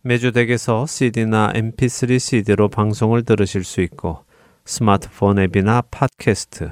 매주 0.01 0.33
댁에서 0.33 0.85
CD나 0.85 1.53
MP3 1.53 2.19
CD로 2.19 2.67
방송을 2.67 3.23
들으실 3.23 3.63
수 3.63 3.79
있고 3.79 4.25
스마트폰 4.65 5.39
앱이나 5.39 5.83
팟캐스트, 5.89 6.71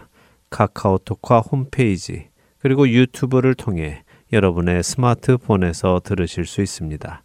카카오톡과 0.50 1.40
홈페이지, 1.40 2.28
그리고 2.60 2.90
유튜브를 2.90 3.56
통해 3.56 4.04
여러분의 4.34 4.84
스마트폰에서 4.84 6.02
들으실 6.04 6.46
수 6.46 6.62
있습니다. 6.62 7.24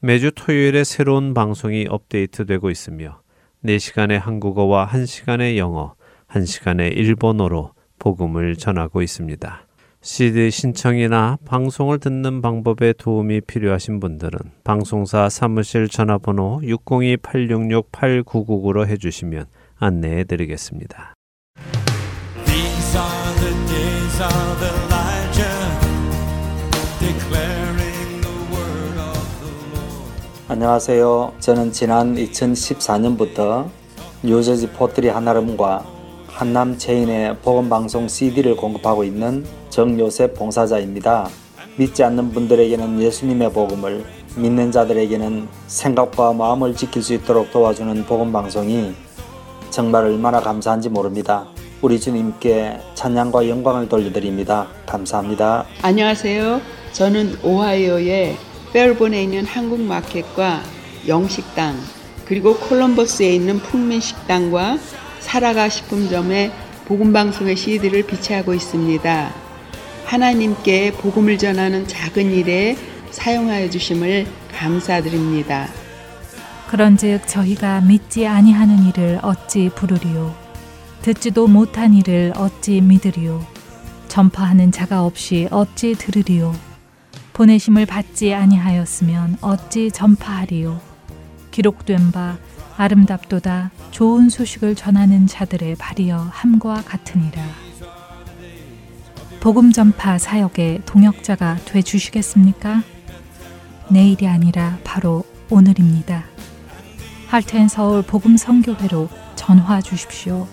매주 0.00 0.32
토요일에 0.34 0.82
새로운 0.82 1.34
방송이 1.34 1.86
업데이트되고 1.88 2.68
있으며 2.68 3.20
4시간의 3.64 4.18
한국어와 4.18 4.88
1시간의 4.88 5.56
영어, 5.56 5.94
1시간의 6.34 6.96
일본어로 6.96 7.72
복음을 7.98 8.56
전하고 8.56 9.02
있습니다. 9.02 9.66
CD 10.02 10.50
신청이나 10.50 11.38
방송을 11.46 11.98
듣는 11.98 12.42
방법에 12.42 12.92
도움이 12.92 13.40
필요하신 13.42 14.00
분들은 14.00 14.38
방송사 14.62 15.30
사무실 15.30 15.88
전화번호 15.88 16.60
602-866-8999로 16.62 18.86
해주시면 18.86 19.46
안내해 19.78 20.24
드리겠습니다. 20.24 21.14
These 22.44 22.98
are 22.98 23.34
the 23.40 23.54
days 23.66 24.20
of 24.20 24.62
Elijah, 24.62 25.80
declaring 26.98 28.20
the 28.20 28.36
word 28.52 29.00
of 29.00 29.24
the 29.40 29.52
Lord. 29.72 30.12
안녕하세요. 30.48 31.32
저는 31.38 31.72
지난 31.72 32.14
2014년부터 32.16 33.70
뉴저지 34.22 34.68
포트리 34.72 35.08
한아름과 35.08 35.93
한남 36.34 36.76
체인의 36.76 37.36
복음방송 37.42 38.08
CD를 38.08 38.56
공급하고 38.56 39.04
있는 39.04 39.44
정요셉 39.70 40.34
봉사자입니다. 40.34 41.28
믿지 41.76 42.02
않는 42.02 42.32
분들에게는 42.32 43.00
예수님의 43.00 43.52
복음을, 43.52 44.04
믿는 44.34 44.72
자들에게는 44.72 45.46
생각과 45.68 46.32
마음을 46.32 46.74
지킬 46.74 47.04
수 47.04 47.14
있도록 47.14 47.52
도와주는 47.52 48.04
복음방송이 48.06 48.94
정말 49.70 50.06
얼마나 50.06 50.40
감사한지 50.40 50.88
모릅니다. 50.88 51.46
우리 51.82 52.00
주님께 52.00 52.80
찬양과 52.94 53.48
영광을 53.48 53.88
돌려드립니다. 53.88 54.66
감사합니다. 54.86 55.66
안녕하세요. 55.82 56.60
저는 56.92 57.38
오하이오의 57.44 58.36
펠본에 58.72 59.22
있는 59.22 59.46
한국 59.46 59.80
마켓과 59.80 60.62
영식당 61.06 61.76
그리고 62.24 62.56
콜럼버스에 62.56 63.32
있는 63.32 63.60
풍민식당과 63.60 64.78
살아가 65.24 65.68
식품점에 65.70 66.52
복음방송의 66.84 67.56
CD를 67.56 68.06
비치하고 68.06 68.52
있습니다. 68.52 69.32
하나님께 70.04 70.92
복음을 70.92 71.38
전하는 71.38 71.88
작은 71.88 72.30
일에 72.30 72.76
사용하여 73.10 73.70
주심을 73.70 74.26
감사드립니다. 74.52 75.68
그런즉 76.68 77.26
저희가 77.26 77.80
믿지 77.80 78.26
아니하는 78.26 78.86
일을 78.88 79.20
어찌 79.22 79.70
부르리요 79.74 80.34
듣지도 81.02 81.46
못한 81.46 81.94
일을 81.94 82.32
어찌 82.36 82.80
믿으리요 82.80 83.44
전파하는 84.08 84.72
자가 84.72 85.04
없이 85.04 85.48
어찌 85.50 85.94
들으리요 85.94 86.54
보내심을 87.32 87.86
받지 87.86 88.34
아니하였으면 88.34 89.38
어찌 89.40 89.90
전파하리요 89.90 90.80
기록된 91.50 92.10
바 92.10 92.38
아름답도다 92.76 93.70
좋은 93.90 94.28
소식을 94.28 94.74
전하는 94.74 95.26
자들의 95.26 95.76
발이여 95.76 96.28
함과 96.30 96.82
같으니라 96.82 97.42
복음 99.40 99.72
전파 99.72 100.18
사역의 100.18 100.82
동역자가 100.86 101.58
돼 101.66 101.82
주시겠습니까? 101.82 102.82
내일이 103.88 104.26
아니라 104.26 104.78
바로 104.84 105.24
오늘입니다. 105.50 106.24
할텐 107.28 107.68
서울 107.68 108.00
복음 108.02 108.38
선교회로 108.38 109.10
전화 109.36 109.82
주십시오. 109.82 110.48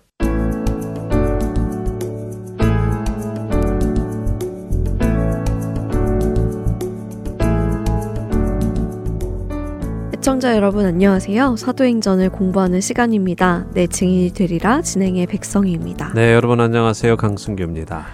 시청자 10.21 10.55
여러분 10.55 10.85
안녕하세요. 10.85 11.55
사도행전을 11.55 12.29
공부하는 12.29 12.79
시간입니다. 12.79 13.65
내 13.73 13.87
증인이 13.87 14.33
되리라 14.35 14.83
진행의 14.83 15.25
백성희입니다. 15.25 16.13
네, 16.13 16.35
여러분 16.35 16.61
안녕하세요. 16.61 17.17
강승규입니다. 17.17 18.05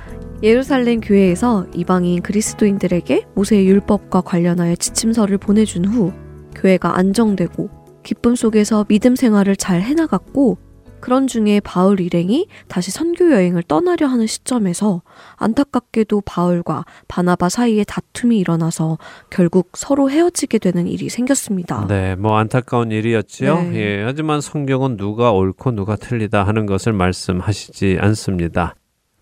예루살렘 0.41 1.01
교회에서 1.01 1.67
이방인 1.75 2.21
그리스도인들에게 2.21 3.25
모세의 3.35 3.67
율법과 3.67 4.21
관련하여 4.21 4.77
지침서를 4.77 5.37
보내준 5.37 5.83
후 5.83 6.13
교회가 6.55 6.97
안정되고 6.97 7.69
기쁨 8.03 8.35
속에서 8.35 8.85
믿음 8.85 9.17
생활을 9.17 9.57
잘 9.57 9.81
해나갔고 9.81 10.59
그런 10.99 11.27
중에 11.27 11.59
바울 11.59 11.99
일행이 11.99 12.47
다시 12.67 12.91
선교 12.91 13.31
여행을 13.31 13.63
떠나려 13.63 14.07
하는 14.07 14.27
시점에서 14.27 15.01
안타깝게도 15.35 16.21
바울과 16.21 16.85
바나바 17.07 17.49
사이에 17.49 17.83
다툼이 17.83 18.37
일어나서 18.39 18.97
결국 19.29 19.71
서로 19.75 20.09
헤어지게 20.09 20.59
되는 20.59 20.87
일이 20.87 21.09
생겼습니다. 21.09 21.85
네, 21.87 22.15
뭐 22.15 22.37
안타까운 22.37 22.91
일이었지요. 22.91 23.61
네. 23.61 23.75
예, 23.75 24.03
하지만 24.03 24.41
성경은 24.41 24.97
누가 24.97 25.31
옳고 25.31 25.71
누가 25.71 25.95
틀리다 25.95 26.43
하는 26.43 26.65
것을 26.65 26.93
말씀하시지 26.93 27.97
않습니다. 27.99 28.75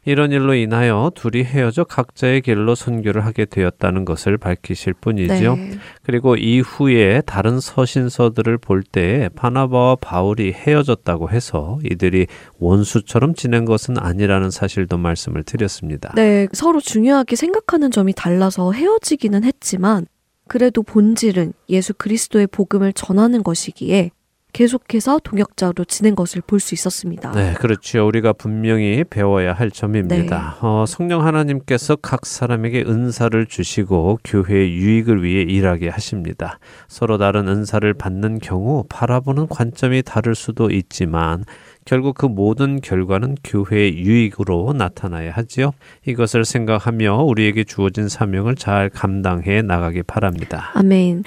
이런 0.06 0.32
일로 0.32 0.54
인하여 0.54 1.12
둘이 1.16 1.44
헤어져 1.44 1.84
각자의 1.84 2.42
길로 2.42 2.76
선교를 2.76 3.26
하게 3.26 3.46
되었다는 3.46 4.06
것을 4.06 4.38
밝히실 4.38 4.94
뿐이지요. 4.94 5.56
네. 5.56 5.72
그리고 6.04 6.36
이후에 6.36 7.22
다른 7.26 7.60
서신서들을 7.60 8.60
볼때 8.60 9.30
바나바와 9.36 9.96
바울이 9.96 10.54
헤어졌다고 10.54 11.32
해서 11.32 11.80
이들이 11.84 12.28
원수처럼 12.60 13.34
지낸 13.34 13.66
것은 13.66 13.98
아니라는 13.98 14.52
사실도 14.52 14.98
말씀을 14.98 15.44
드렸습니다. 15.44 16.14
네, 16.16 16.48
서로 16.54 16.80
중요하게 16.80 17.36
생각하는 17.36 17.90
점이 17.90 18.14
달라서 18.14 18.72
헤어지기는 18.74 19.44
했지만 19.44 20.06
그래도 20.48 20.84
본질은 20.84 21.54
예수 21.70 21.96
그리스도의 21.96 22.48
복음을 22.48 22.94
전하는 22.94 23.42
것이기에 23.42 24.12
계속해서 24.56 25.20
동역자로 25.20 25.84
지낸 25.84 26.16
것을 26.16 26.42
볼 26.48 26.60
수 26.62 26.74
있었습니다. 26.74 27.32
네, 27.34 27.54
그렇죠. 27.56 28.08
우리가 28.08 28.32
분명히 28.34 29.04
배워야 29.04 29.52
할 29.54 29.70
점입니다. 29.70 30.58
어, 30.62 30.86
성령 30.88 31.26
하나님께서 31.26 31.98
각 31.98 32.26
사람에게 32.26 32.84
은사를 32.88 33.46
주시고 33.48 34.20
교회의 34.24 34.74
유익을 34.74 35.24
위해 35.24 35.42
일하게 35.44 35.90
하십니다. 35.90 36.60
서로 36.88 37.18
다른 37.18 37.48
은사를 37.50 37.94
받는 37.94 38.40
경우 38.40 38.86
바라보는 38.90 39.48
관점이 39.48 40.02
다를 40.04 40.34
수도 40.34 40.72
있지만 40.72 41.44
결국 41.84 42.16
그 42.18 42.26
모든 42.26 42.82
결과는 42.82 43.36
교회의 43.44 43.98
유익으로 43.98 44.74
나타나야 44.74 45.32
하지요. 45.34 45.74
이것을 46.08 46.46
생각하며 46.46 47.24
우리에게 47.24 47.64
주어진 47.66 48.08
사명을 48.10 48.56
잘 48.56 48.90
감당해 48.90 49.62
나가기 49.62 50.02
바랍니다. 50.04 50.72
아멘. 50.74 51.24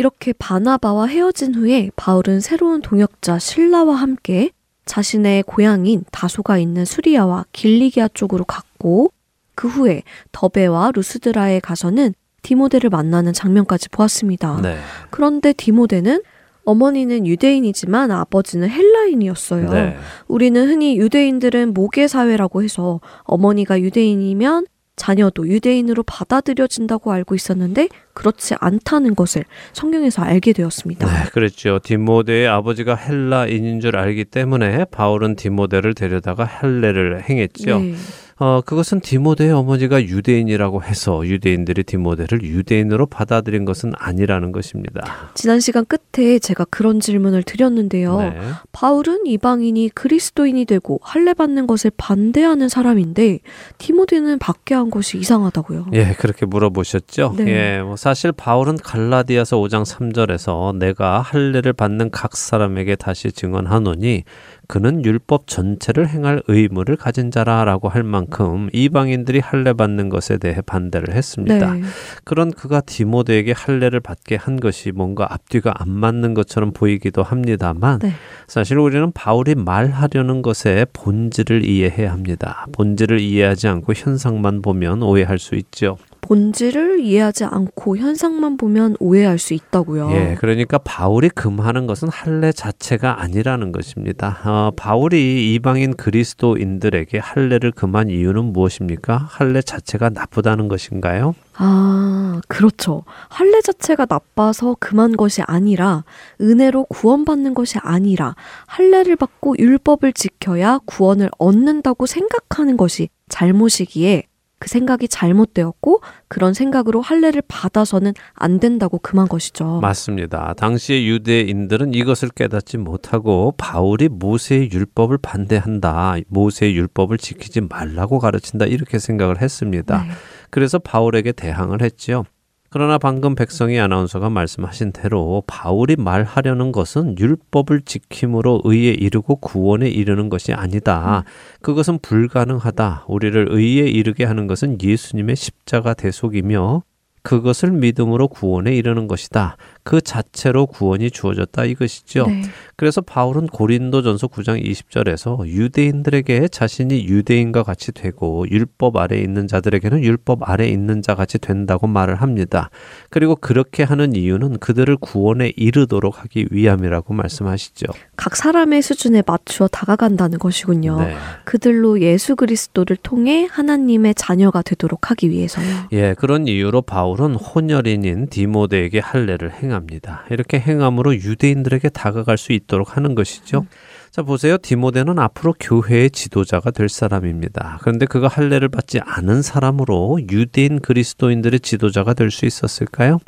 이렇게 0.00 0.32
바나바와 0.32 1.08
헤어진 1.08 1.54
후에 1.54 1.90
바울은 1.94 2.40
새로운 2.40 2.80
동역자 2.80 3.38
신라와 3.38 3.96
함께 3.96 4.48
자신의 4.86 5.42
고향인 5.42 6.04
다소가 6.10 6.56
있는 6.56 6.86
수리아와 6.86 7.44
길리기아 7.52 8.08
쪽으로 8.14 8.44
갔고 8.44 9.12
그 9.54 9.68
후에 9.68 10.02
더베와 10.32 10.92
루스드라에 10.94 11.60
가서는 11.60 12.14
디모데를 12.40 12.88
만나는 12.88 13.34
장면까지 13.34 13.90
보았습니다. 13.90 14.62
네. 14.62 14.78
그런데 15.10 15.52
디모데는 15.52 16.22
어머니는 16.64 17.26
유대인이지만 17.26 18.10
아버지는 18.10 18.70
헬라인이었어요. 18.70 19.70
네. 19.70 19.98
우리는 20.28 20.66
흔히 20.66 20.96
유대인들은 20.96 21.74
모계 21.74 22.08
사회라고 22.08 22.62
해서 22.62 23.00
어머니가 23.24 23.78
유대인이면 23.78 24.64
자녀도 24.96 25.48
유대인으로 25.48 26.02
받아들여진다고 26.02 27.10
알고 27.12 27.34
있었는데 27.34 27.88
그렇지 28.12 28.54
않다는 28.60 29.14
것을 29.14 29.44
성경에서 29.72 30.22
알게 30.22 30.52
되었습니다. 30.52 31.06
네, 31.06 31.30
그랬죠. 31.30 31.80
디모데의 31.82 32.48
아버지가 32.48 32.96
헬라인인 32.96 33.80
줄 33.80 33.96
알기 33.96 34.26
때문에 34.26 34.84
바울은 34.86 35.36
디모데를 35.36 35.94
데려다가 35.94 36.44
할례를 36.44 37.22
행했죠. 37.28 37.78
네. 37.80 37.94
어, 38.40 38.62
그것은 38.62 39.00
디모데의 39.00 39.52
어머니가 39.52 40.02
유대인이라고 40.02 40.82
해서 40.82 41.26
유대인들이 41.26 41.84
디모데를 41.84 42.42
유대인으로 42.42 43.04
받아들인 43.04 43.66
것은 43.66 43.92
아니라는 43.98 44.50
것입니다. 44.50 45.30
지난 45.34 45.60
시간 45.60 45.84
끝에 45.84 46.38
제가 46.38 46.64
그런 46.70 47.00
질문을 47.00 47.42
드렸는데요. 47.42 48.18
네. 48.18 48.32
바울은 48.72 49.26
이방인이 49.26 49.90
그리스도인이 49.90 50.64
되고 50.64 50.98
할례 51.02 51.34
받는 51.34 51.66
것을 51.66 51.90
반대하는 51.98 52.70
사람인데 52.70 53.40
디모데는 53.76 54.38
받게 54.38 54.74
한 54.74 54.90
것이 54.90 55.18
이상하다고요. 55.18 55.88
예, 55.92 56.14
그렇게 56.18 56.46
물어보셨죠? 56.46 57.34
네. 57.36 57.46
예, 57.46 57.82
뭐 57.82 57.96
사실 57.96 58.32
바울은 58.32 58.78
갈라디아서 58.78 59.58
5장 59.58 59.84
3절에서 59.84 60.78
내가 60.78 61.20
할례를 61.20 61.74
받는 61.74 62.10
각 62.10 62.34
사람에게 62.34 62.96
다시 62.96 63.32
증언하노니 63.32 64.24
그는 64.70 65.04
율법 65.04 65.48
전체를 65.48 66.08
행할 66.08 66.44
의무를 66.46 66.94
가진 66.94 67.32
자라라고 67.32 67.88
할 67.88 68.04
만큼 68.04 68.68
이방인들이 68.72 69.40
할례 69.40 69.72
받는 69.72 70.10
것에 70.10 70.38
대해 70.38 70.60
반대를 70.64 71.12
했습니다. 71.12 71.74
네. 71.74 71.82
그런 72.22 72.52
그가 72.52 72.80
디모데에게 72.80 73.50
할례를 73.50 73.98
받게 73.98 74.36
한 74.36 74.60
것이 74.60 74.92
뭔가 74.92 75.26
앞뒤가 75.28 75.74
안 75.74 75.90
맞는 75.90 76.34
것처럼 76.34 76.70
보이기도 76.72 77.24
합니다만 77.24 77.98
네. 77.98 78.12
사실 78.46 78.78
우리는 78.78 79.10
바울이 79.10 79.56
말하려는 79.56 80.40
것의 80.40 80.86
본질을 80.92 81.64
이해해야 81.64 82.12
합니다. 82.12 82.68
본질을 82.70 83.18
이해하지 83.18 83.66
않고 83.66 83.94
현상만 83.96 84.62
보면 84.62 85.02
오해할 85.02 85.40
수 85.40 85.56
있죠. 85.56 85.96
본질을 86.30 87.00
이해하지 87.00 87.42
않고 87.42 87.96
현상만 87.96 88.56
보면 88.56 88.94
오해할 89.00 89.36
수 89.40 89.52
있다고요. 89.52 90.12
예, 90.12 90.36
그러니까 90.38 90.78
바울이 90.78 91.28
금하는 91.28 91.88
것은 91.88 92.08
할례 92.08 92.52
자체가 92.52 93.20
아니라는 93.20 93.72
것입니다. 93.72 94.38
어, 94.44 94.70
바울이 94.76 95.52
이방인 95.52 95.96
그리스도인들에게 95.96 97.18
할례를 97.18 97.72
금한 97.72 98.10
이유는 98.10 98.44
무엇입니까? 98.52 99.16
할례 99.28 99.60
자체가 99.60 100.10
나쁘다는 100.10 100.68
것인가요? 100.68 101.34
아, 101.56 102.40
그렇죠. 102.46 103.02
할례 103.28 103.60
자체가 103.60 104.06
나빠서 104.08 104.76
금한 104.78 105.16
것이 105.16 105.42
아니라 105.42 106.04
은혜로 106.40 106.84
구원받는 106.84 107.54
것이 107.54 107.78
아니라 107.82 108.36
할례를 108.66 109.16
받고 109.16 109.56
율법을 109.58 110.12
지켜야 110.12 110.78
구원을 110.84 111.28
얻는다고 111.38 112.06
생각하는 112.06 112.76
것이 112.76 113.08
잘못이기에 113.28 114.29
그 114.60 114.68
생각이 114.68 115.08
잘못되었고 115.08 116.02
그런 116.28 116.52
생각으로 116.54 117.00
할례를 117.00 117.42
받아서는 117.48 118.12
안 118.34 118.60
된다고 118.60 118.98
금한 118.98 119.26
것이죠. 119.26 119.80
맞습니다. 119.80 120.52
당시의 120.54 121.08
유대인들은 121.08 121.94
이것을 121.94 122.28
깨닫지 122.28 122.76
못하고 122.76 123.54
바울이 123.56 124.08
모세의 124.08 124.70
율법을 124.70 125.18
반대한다. 125.18 126.16
모세의 126.28 126.76
율법을 126.76 127.16
지키지 127.16 127.62
말라고 127.62 128.18
가르친다. 128.18 128.66
이렇게 128.66 128.98
생각을 128.98 129.40
했습니다. 129.40 130.02
네. 130.02 130.10
그래서 130.50 130.78
바울에게 130.78 131.32
대항을 131.32 131.80
했지요. 131.80 132.24
그러나 132.72 132.98
방금 132.98 133.34
백성희 133.34 133.80
아나운서가 133.80 134.30
말씀하신 134.30 134.92
대로 134.92 135.42
바울이 135.48 135.96
말하려는 135.96 136.70
것은 136.70 137.18
율법을 137.18 137.80
지킴으로 137.80 138.62
의에 138.64 138.92
이르고 138.92 139.36
구원에 139.36 139.88
이르는 139.88 140.28
것이 140.28 140.52
아니다. 140.52 141.24
그것은 141.62 141.98
불가능하다. 141.98 143.06
우리를 143.08 143.48
의에 143.50 143.88
이르게 143.88 144.24
하는 144.24 144.46
것은 144.46 144.78
예수님의 144.80 145.34
십자가 145.34 145.94
대속이며 145.94 146.84
그것을 147.22 147.72
믿음으로 147.72 148.28
구원에 148.28 148.72
이르는 148.76 149.08
것이다. 149.08 149.56
그 149.82 150.00
자체로 150.00 150.66
구원이 150.66 151.10
주어졌다 151.10 151.64
이것이죠. 151.64 152.26
네. 152.26 152.42
그래서 152.76 153.00
바울은 153.00 153.46
고린도전서 153.46 154.28
9장 154.28 154.62
20절에서 154.64 155.46
유대인들에게 155.46 156.48
자신이 156.48 157.04
유대인과 157.06 157.62
같이 157.62 157.92
되고 157.92 158.48
율법 158.48 158.96
아래 158.96 159.16
에 159.16 159.20
있는 159.20 159.46
자들에게는 159.46 160.02
율법 160.02 160.48
아래 160.48 160.66
에 160.66 160.68
있는 160.68 161.02
자 161.02 161.14
같이 161.14 161.38
된다고 161.38 161.86
말을 161.86 162.16
합니다. 162.16 162.70
그리고 163.10 163.36
그렇게 163.36 163.82
하는 163.82 164.14
이유는 164.14 164.58
그들을 164.58 164.96
구원에 164.96 165.52
이르도록 165.56 166.22
하기 166.22 166.48
위함이라고 166.50 167.14
말씀하시죠. 167.14 167.86
각 168.16 168.36
사람의 168.36 168.82
수준에 168.82 169.22
맞추어 169.26 169.68
다가간다는 169.68 170.38
것이군요. 170.38 171.00
네. 171.00 171.14
그들로 171.44 172.00
예수 172.00 172.36
그리스도를 172.36 172.96
통해 173.02 173.46
하나님의 173.50 174.14
자녀가 174.14 174.62
되도록 174.62 175.10
하기 175.10 175.30
위해서요. 175.30 175.88
예, 175.92 176.14
그런 176.14 176.46
이유로 176.46 176.82
바울은 176.82 177.34
혼혈인인 177.34 178.28
디모데에게 178.28 178.98
할례를 178.98 179.52
행 179.52 179.69
합니다. 179.72 180.24
이렇게 180.30 180.58
행함으로 180.58 181.14
유대인들에게 181.14 181.88
다가갈 181.90 182.38
수 182.38 182.52
있도록 182.52 182.96
하는 182.96 183.14
것이죠. 183.14 183.66
자, 184.10 184.22
보세요. 184.22 184.56
디모데는 184.58 185.18
앞으로 185.18 185.54
교회의 185.60 186.10
지도자가 186.10 186.70
될 186.72 186.88
사람입니다. 186.88 187.78
그런데 187.80 188.06
그가 188.06 188.28
할례를 188.28 188.68
받지 188.68 188.98
않은 189.04 189.42
사람으로 189.42 190.18
유대인 190.30 190.80
그리스도인들의 190.80 191.60
지도자가 191.60 192.14
될 192.14 192.30
수 192.30 192.46
있었을까요? 192.46 193.18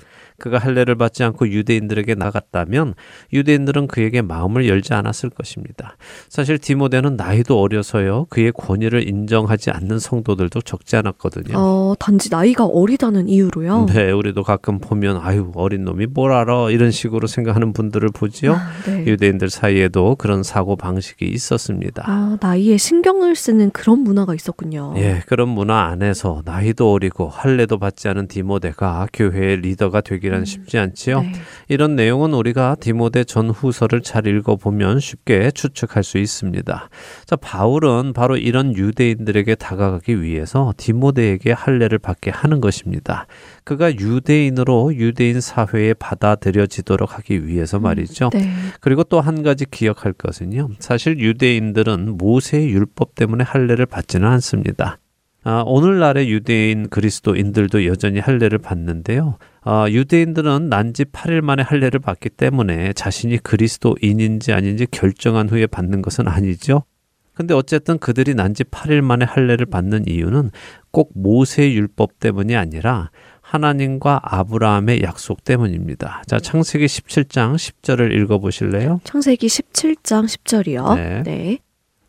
그가 0.43 0.59
할례를 0.59 0.97
받지 0.97 1.23
않고 1.23 1.49
유대인들에게 1.49 2.17
나갔다면 2.17 2.95
유대인들은 3.33 3.87
그에게 3.87 4.23
마음을 4.23 4.69
열지 4.69 4.93
않았을 4.93 5.31
것입니다. 5.31 5.97
사실 6.29 6.59
디모데는 6.59 7.15
나이도 7.15 7.61
어려서요. 7.61 8.27
그의 8.29 8.51
권위를 8.51 9.09
인정하지 9.09 9.71
않는 9.71 10.01
성도들도 10.01 10.63
적지 10.63 10.97
않았거든요. 10.97 11.55
어, 11.57 11.95
단지 12.01 12.29
나이가 12.29 12.67
어리다는 12.67 13.29
이유로요. 13.29 13.87
네, 13.87 14.11
우리도 14.11 14.43
가끔 14.43 14.81
보면 14.81 15.19
아유 15.23 15.53
어린 15.55 15.85
놈이 15.85 16.07
뭘 16.07 16.33
알아 16.33 16.71
이런 16.71 16.91
식으로 16.91 17.29
생각하는 17.29 17.73
분들을 17.73 18.09
보지요. 18.13 18.55
아, 18.55 18.73
네. 18.85 19.07
유대인들 19.07 19.49
사이에도 19.49 20.17
그런 20.17 20.43
사고 20.43 20.75
방식이 20.75 21.25
있었습니다. 21.25 22.03
아, 22.05 22.37
나이에 22.41 22.79
신경을 22.79 23.37
쓰는 23.37 23.71
그런 23.71 24.01
문화가 24.01 24.35
있었군요. 24.35 24.95
예, 24.97 25.23
그런 25.27 25.49
문화 25.51 25.85
안에서 25.85 26.43
나이도 26.45 26.93
어리고 26.93 27.29
할례도 27.29 27.79
받지 27.79 28.09
않은 28.09 28.27
디모데가 28.27 29.07
교회의 29.13 29.59
리더가 29.59 30.01
되기 30.01 30.32
란 30.33 30.45
쉽지 30.45 30.79
않지요. 30.79 31.23
네. 31.23 31.33
이런 31.69 31.97
내용은 31.97 32.35
우리가 32.35 32.77
디모데 32.81 33.25
전후서를 33.25 34.03
잘 34.03 34.27
읽어보면 34.27 35.01
쉽게 35.01 35.51
추측할 35.51 36.03
수 36.05 36.19
있습니다. 36.19 36.89
자, 37.25 37.37
바울은 37.37 38.13
바로 38.13 38.37
이런 38.37 38.77
유대인들에게 38.77 39.55
다가가기 39.55 40.23
위해서 40.23 40.75
디모데에게 40.77 41.53
할례를 41.53 41.99
받게 41.99 42.31
하는 42.31 42.61
것입니다. 42.61 43.27
그가 43.65 43.95
유대인으로 43.95 44.95
유대인 44.95 45.41
사회에 45.41 45.95
받아들여지도록 45.95 47.17
하기 47.19 47.47
위해서 47.47 47.79
말이죠. 47.79 48.31
네. 48.33 48.51
그리고 48.81 49.05
또 49.05 49.23
한 49.23 49.43
가지 49.43 49.65
기억할 49.71 50.13
것은요. 50.13 50.71
사실 50.81 51.19
유대인들은 51.19 52.17
모세의 52.19 52.71
율법 52.71 53.15
때문에 53.15 53.45
할례를 53.45 53.87
받지는 53.87 54.27
않습니다. 54.29 54.99
아, 55.45 55.63
오늘날의 55.67 56.31
유대인 56.31 56.89
그리스도인들도 56.89 57.87
여전히 57.87 58.21
할례를 58.21 58.59
받는데요. 58.59 59.39
아, 59.65 59.87
유대인들은 59.89 60.69
난지 60.69 61.05
8일 61.05 61.41
만에 61.41 61.63
할례를 61.63 62.01
받기 62.01 62.31
때문에 62.31 62.93
자신이 62.95 63.39
그리스도인인지 63.39 64.53
아닌지 64.53 64.87
결정한 64.91 65.49
후에 65.49 65.67
받는 65.67 66.03
것은 66.03 66.27
아니죠. 66.27 66.83
근데 67.35 67.55
어쨌든 67.55 67.99
그들이 67.99 68.35
난지 68.35 68.65
8일 68.65 69.01
만에 69.01 69.25
할례를 69.25 69.67
받는 69.67 70.07
이유는 70.09 70.51
꼭 70.91 71.13
모세의 71.15 71.75
율법 71.77 72.19
때문이 72.21 72.57
아니라 72.57 73.11
하나님과 73.41 74.21
아브라함의 74.23 75.03
약속 75.03 75.45
때문입니다. 75.45 76.23
자, 76.27 76.39
창세기 76.39 76.87
17장 76.87 77.55
10절을 77.55 78.13
읽어 78.13 78.39
보실래요? 78.39 79.01
창세기 79.05 79.47
17장 79.47 80.27
10절이요. 80.27 81.23
네. 81.25 81.59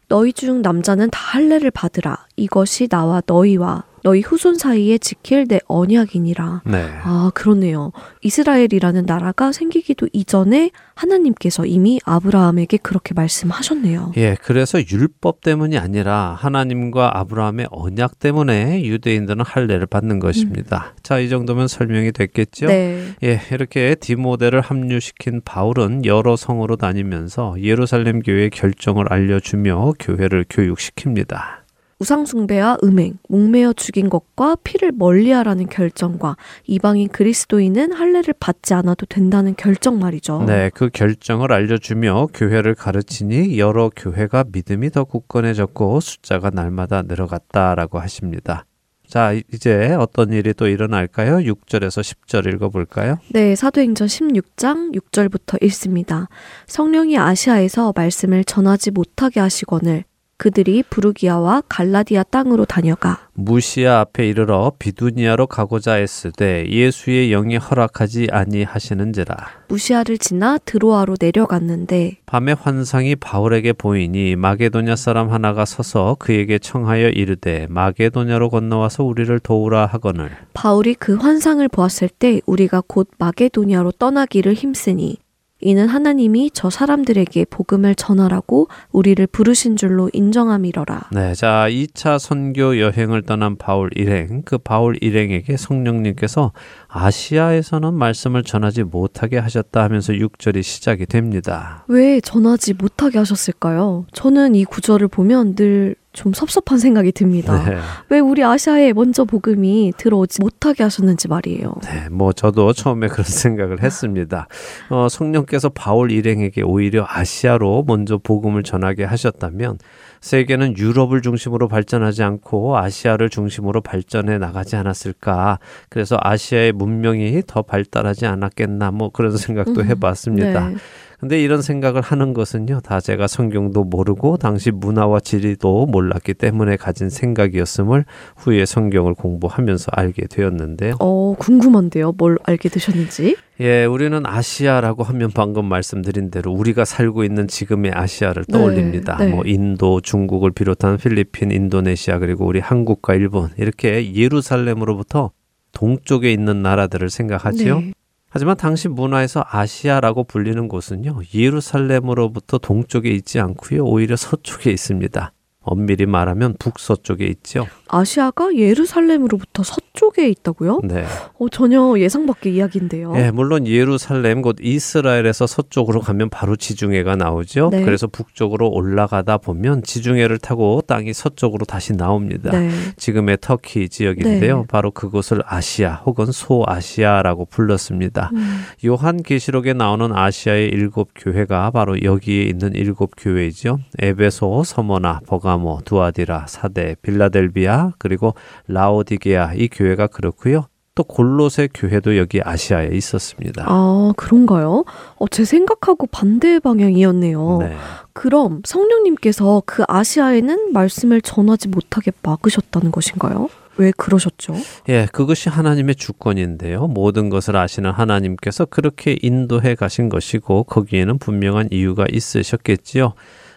너희 0.09 0.33
중 0.33 0.61
남자는 0.61 1.09
다 1.09 1.19
할례를 1.19 1.71
받으라. 1.71 2.25
이것이 2.35 2.87
나와 2.87 3.21
너희와 3.25 3.83
너희 4.03 4.19
후손 4.21 4.57
사이에 4.57 4.97
지킬 4.97 5.47
내 5.47 5.59
언약이니라. 5.67 6.63
네. 6.65 6.89
아, 7.03 7.31
그렇네요. 7.33 7.93
이스라엘이라는 8.21 9.05
나라가 9.05 9.51
생기기도 9.53 10.07
이전에 10.11 10.71
하나님께서 10.93 11.65
이미 11.65 11.99
아브라함에게 12.03 12.77
그렇게 12.77 13.13
말씀하셨네요. 13.13 14.11
예, 14.17 14.35
그래서 14.41 14.79
율법 14.79 15.41
때문이 15.41 15.77
아니라 15.77 16.35
하나님과 16.37 17.17
아브라함의 17.17 17.67
언약 17.71 18.19
때문에 18.19 18.83
유대인들은 18.83 19.43
할례를 19.45 19.87
받는 19.87 20.19
것입니다. 20.19 20.93
자, 21.01 21.19
이 21.19 21.29
정도면 21.29 21.67
설명이 21.67 22.11
됐겠죠? 22.11 22.67
네. 22.67 23.13
예, 23.23 23.41
이렇게 23.51 23.95
디모데를 23.95 24.61
합류시킨 24.61 25.41
바울은 25.45 26.05
여러 26.05 26.35
성으로 26.35 26.75
다니면서 26.75 27.55
예루살렘 27.61 28.21
교회의 28.21 28.49
결정을 28.49 29.11
알려주며 29.11 29.93
교회를 29.99 30.43
교육시킵니다. 30.45 31.62
우상숭배와 31.99 32.77
음행, 32.83 33.17
목매어 33.29 33.73
죽인 33.73 34.09
것과 34.09 34.57
피를 34.63 34.91
멀리하라는 34.91 35.67
결정과 35.67 36.35
이방인 36.67 37.09
그리스도인은 37.09 37.93
할례를 37.93 38.33
받지 38.39 38.73
않아도 38.73 39.05
된다는 39.05 39.55
결정 39.55 39.99
말이죠. 39.99 40.43
네, 40.43 40.69
그 40.73 40.89
결정을 40.89 41.51
알려주며 41.51 42.27
교회를 42.33 42.75
가르치니 42.75 43.57
여러 43.59 43.89
교회가 43.95 44.45
믿음이 44.51 44.89
더 44.91 45.03
굳건해졌고 45.03 45.99
숫자가 45.99 46.49
날마다 46.49 47.03
늘어갔다라고 47.03 47.99
하십니다. 47.99 48.65
자, 49.07 49.33
이제 49.53 49.95
어떤 49.99 50.33
일이 50.33 50.55
또 50.55 50.67
일어날까요? 50.67 51.37
6절에서 51.37 52.01
10절 52.01 52.51
읽어볼까요? 52.51 53.19
네, 53.29 53.55
사도행전 53.55 54.07
16장 54.07 54.95
6절부터 54.95 55.63
읽습니다. 55.65 56.29
성령이 56.65 57.19
아시아에서 57.19 57.93
말씀을 57.95 58.43
전하지 58.43 58.89
못하게 58.89 59.39
하시거늘 59.39 60.05
그들이 60.43 60.83
부르기아와 60.89 61.63
갈라디아 61.69 62.23
땅으로 62.23 62.65
다녀가. 62.65 63.29
무시아 63.31 64.01
앞에 64.01 64.27
이르러 64.27 64.73
비두니아로 64.77 65.47
가고자 65.47 65.93
했으되 65.93 66.69
예수의 66.69 67.29
영이 67.29 67.55
허락하지 67.55 68.27
아니하시는지라. 68.29 69.37
무시아를 69.69 70.17
지나 70.17 70.57
드로아로 70.57 71.15
내려갔는데 71.17 72.17
밤에 72.25 72.51
환상이 72.51 73.15
바울에게 73.15 73.71
보이니 73.71 74.35
마게도냐 74.35 74.97
사람 74.97 75.31
하나가 75.31 75.63
서서 75.63 76.17
그에게 76.19 76.59
청하여 76.59 77.07
이르되 77.07 77.67
마게도냐로 77.69 78.49
건너와서 78.49 79.05
우리를 79.05 79.39
도우라 79.39 79.85
하거늘. 79.85 80.31
바울이 80.53 80.95
그 80.95 81.15
환상을 81.15 81.65
보았을 81.69 82.09
때 82.09 82.41
우리가 82.45 82.83
곧 82.85 83.07
마게도니아로 83.17 83.93
떠나기를 83.93 84.55
힘쓰니 84.55 85.22
이는 85.63 85.87
하나님이 85.87 86.51
저 86.53 86.69
사람들에게 86.69 87.45
복음을 87.45 87.95
전하라고 87.95 88.67
우리를 88.91 89.25
부르신 89.27 89.75
줄로 89.75 90.09
인정함이러라. 90.13 91.09
네, 91.11 91.33
자 91.33 91.67
2차 91.69 92.19
선교 92.19 92.79
여행을 92.79 93.23
떠난 93.23 93.55
바울 93.55 93.89
일행, 93.95 94.41
그 94.43 94.57
바울 94.57 94.95
일행에게 95.01 95.57
성령님께서 95.57 96.51
아시아에서는 96.87 97.93
말씀을 97.93 98.43
전하지 98.43 98.83
못하게 98.83 99.37
하셨다 99.37 99.83
하면서 99.83 100.13
6절이 100.13 100.63
시작이 100.63 101.05
됩니다. 101.05 101.85
왜 101.87 102.19
전하지 102.19 102.73
못하게 102.73 103.17
하셨을까요? 103.19 104.05
저는 104.13 104.55
이 104.55 104.65
구절을 104.65 105.07
보면 105.07 105.55
늘 105.55 105.95
좀 106.13 106.31
섭섭한 106.31 106.77
생각이 106.77 107.11
듭니다. 107.11 107.63
네. 107.63 107.77
왜 108.09 108.19
우리 108.19 108.43
아시아에 108.43 108.93
먼저 108.93 109.25
복음이 109.25 109.93
들어오지 109.97 110.41
못하게 110.41 110.83
하셨는지 110.83 111.27
말이에요. 111.27 111.73
네, 111.83 112.07
뭐 112.09 112.31
저도 112.31 112.73
처음에 112.73 113.07
그런 113.07 113.25
생각을 113.25 113.81
했습니다. 113.81 114.47
어, 114.89 115.09
성령께서 115.09 115.69
바울 115.69 116.11
일행에게 116.11 116.61
오히려 116.61 117.05
아시아로 117.09 117.83
먼저 117.87 118.19
복음을 118.19 118.63
전하게 118.63 119.03
하셨다면 119.03 119.79
세계는 120.21 120.77
유럽을 120.77 121.21
중심으로 121.21 121.67
발전하지 121.67 122.23
않고 122.23 122.77
아시아를 122.77 123.29
중심으로 123.29 123.81
발전해 123.81 124.37
나가지 124.37 124.77
않았을까. 124.77 125.59
그래서 125.89 126.17
아시아의 126.21 126.71
문명이 126.71 127.41
더 127.45 127.61
발달하지 127.63 128.25
않았겠나 128.27 128.91
뭐 128.91 129.09
그런 129.09 129.35
생각도 129.35 129.81
음, 129.81 129.85
해봤습니다. 129.85 130.69
네. 130.69 130.75
근데 131.23 131.41
이런 131.41 131.61
생각을 131.61 132.01
하는 132.01 132.33
것은요, 132.33 132.81
다 132.81 132.99
제가 132.99 133.27
성경도 133.27 133.85
모르고 133.85 134.35
당시 134.35 134.71
문화와 134.71 135.21
지리도 135.21 135.85
몰랐기 135.85 136.33
때문에 136.33 136.75
가진 136.75 137.09
생각이었음을 137.09 138.03
후에 138.35 138.65
성경을 138.65 139.13
공부하면서 139.13 139.91
알게 139.93 140.27
되었는데요. 140.27 140.95
어, 140.99 141.33
궁금한데요. 141.39 142.11
뭘 142.17 142.37
알게 142.43 142.67
되셨는지? 142.67 143.37
예, 143.61 143.85
우리는 143.85 144.21
아시아라고 144.25 145.03
하면 145.03 145.31
방금 145.33 145.63
말씀드린 145.63 146.29
대로 146.29 146.51
우리가 146.51 146.83
살고 146.83 147.23
있는 147.23 147.47
지금의 147.47 147.93
아시아를 147.95 148.43
떠올립니다. 148.43 149.15
네. 149.17 149.29
뭐 149.29 149.45
인도, 149.45 150.01
중국을 150.01 150.51
비롯한 150.51 150.97
필리핀, 150.97 151.51
인도네시아 151.51 152.19
그리고 152.19 152.45
우리 152.45 152.59
한국과 152.59 153.13
일본 153.13 153.49
이렇게 153.55 154.13
예루살렘으로부터 154.13 155.31
동쪽에 155.71 156.33
있는 156.33 156.61
나라들을 156.61 157.09
생각하지요. 157.09 157.79
네. 157.79 157.93
하지만 158.35 158.57
당시 158.57 158.87
문화에서 158.87 159.45
아시아라고 159.47 160.23
불리는 160.23 160.67
곳은요, 160.67 161.19
예루살렘으로부터 161.35 162.57
동쪽에 162.57 163.11
있지 163.11 163.39
않고요, 163.39 163.85
오히려 163.85 164.15
서쪽에 164.15 164.71
있습니다. 164.71 165.31
엄밀히 165.63 166.05
말하면 166.05 166.55
북서쪽에 166.59 167.25
있죠. 167.27 167.67
아시아가 167.87 168.55
예루살렘으로부터 168.55 169.63
서쪽에 169.63 170.27
있다고요? 170.29 170.81
네. 170.83 171.05
어, 171.39 171.49
전혀 171.49 171.95
예상 171.97 172.25
밖의 172.25 172.55
이야기인데요. 172.55 173.13
예, 173.15 173.31
물론 173.31 173.65
예루살렘 173.67 174.41
곧 174.41 174.57
이스라엘에서 174.61 175.47
서쪽으로 175.47 176.01
가면 176.01 176.29
바로 176.29 176.55
지중해가 176.55 177.15
나오죠. 177.15 177.69
네. 177.71 177.83
그래서 177.83 178.07
북쪽으로 178.07 178.69
올라가다 178.69 179.37
보면 179.37 179.83
지중해를 179.83 180.39
타고 180.39 180.81
땅이 180.85 181.13
서쪽으로 181.13 181.65
다시 181.65 181.93
나옵니다. 181.93 182.51
네. 182.51 182.69
지금의 182.97 183.37
터키 183.39 183.87
지역인데요. 183.89 184.59
네. 184.61 184.65
바로 184.67 184.91
그곳을 184.91 185.41
아시아 185.45 185.95
혹은 186.05 186.31
소아시아라고 186.31 187.45
불렀습니다. 187.45 188.31
음, 188.33 188.63
요한 188.85 189.21
계시록에 189.21 189.73
나오는 189.73 190.11
아시아의 190.11 190.69
일곱 190.69 191.11
교회가 191.15 191.71
바로 191.71 192.01
여기에 192.01 192.43
있는 192.43 192.73
일곱 192.73 193.11
교회이죠. 193.17 193.79
에베소, 193.99 194.63
서머나, 194.65 195.21
버가 195.27 195.52
모, 195.57 195.79
두아디라, 195.85 196.45
사대, 196.47 196.95
빌라델비아, 197.01 197.91
그리고 197.97 198.33
라오디게아 198.67 199.53
이 199.55 199.67
교회가 199.67 200.07
그렇고요. 200.07 200.67
또 200.95 201.03
골로새 201.03 201.69
교회도 201.73 202.17
여기 202.17 202.39
아시아에 202.43 202.89
있었습니다. 202.93 203.65
아, 203.67 204.13
그런가요? 204.15 204.85
어, 205.15 205.27
제 205.27 205.43
생각하고 205.43 206.05
반대 206.07 206.59
방향이었네요. 206.59 207.57
네. 207.61 207.75
그럼 208.13 208.61
성령님께서 208.63 209.63
그 209.65 209.83
아시아에는 209.87 210.71
말씀을 210.71 211.21
전하지 211.21 211.69
못하게 211.69 212.11
막으셨다는 212.21 212.91
것인가요? 212.91 213.49
왜 213.77 213.91
그러셨죠? 213.97 214.53
예, 214.89 215.07
그것이 215.11 215.49
하나님의 215.49 215.95
주권인데요. 215.95 216.85
모든 216.87 217.29
것을 217.29 217.55
아시는 217.55 217.89
하나님께서 217.89 218.65
그렇게 218.65 219.17
인도해 219.19 219.73
가신 219.73 220.09
것이고 220.09 220.65
거기에는 220.65 221.17
분명한 221.17 221.69
이유가 221.71 222.05
있으셨겠지요. 222.11 223.13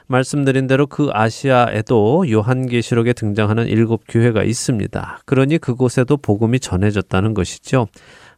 말씀드린 0.07 0.67
대로 0.67 0.87
그 0.87 1.09
아시아에도 1.13 2.31
요한계시록에 2.31 3.13
등장하는 3.13 3.67
일곱 3.67 4.03
교회가 4.09 4.45
있습니다. 4.45 5.21
그러니 5.25 5.59
그곳에도 5.59 6.17
복음이 6.17 6.61
전해졌다는 6.61 7.35
것이죠. 7.35 7.89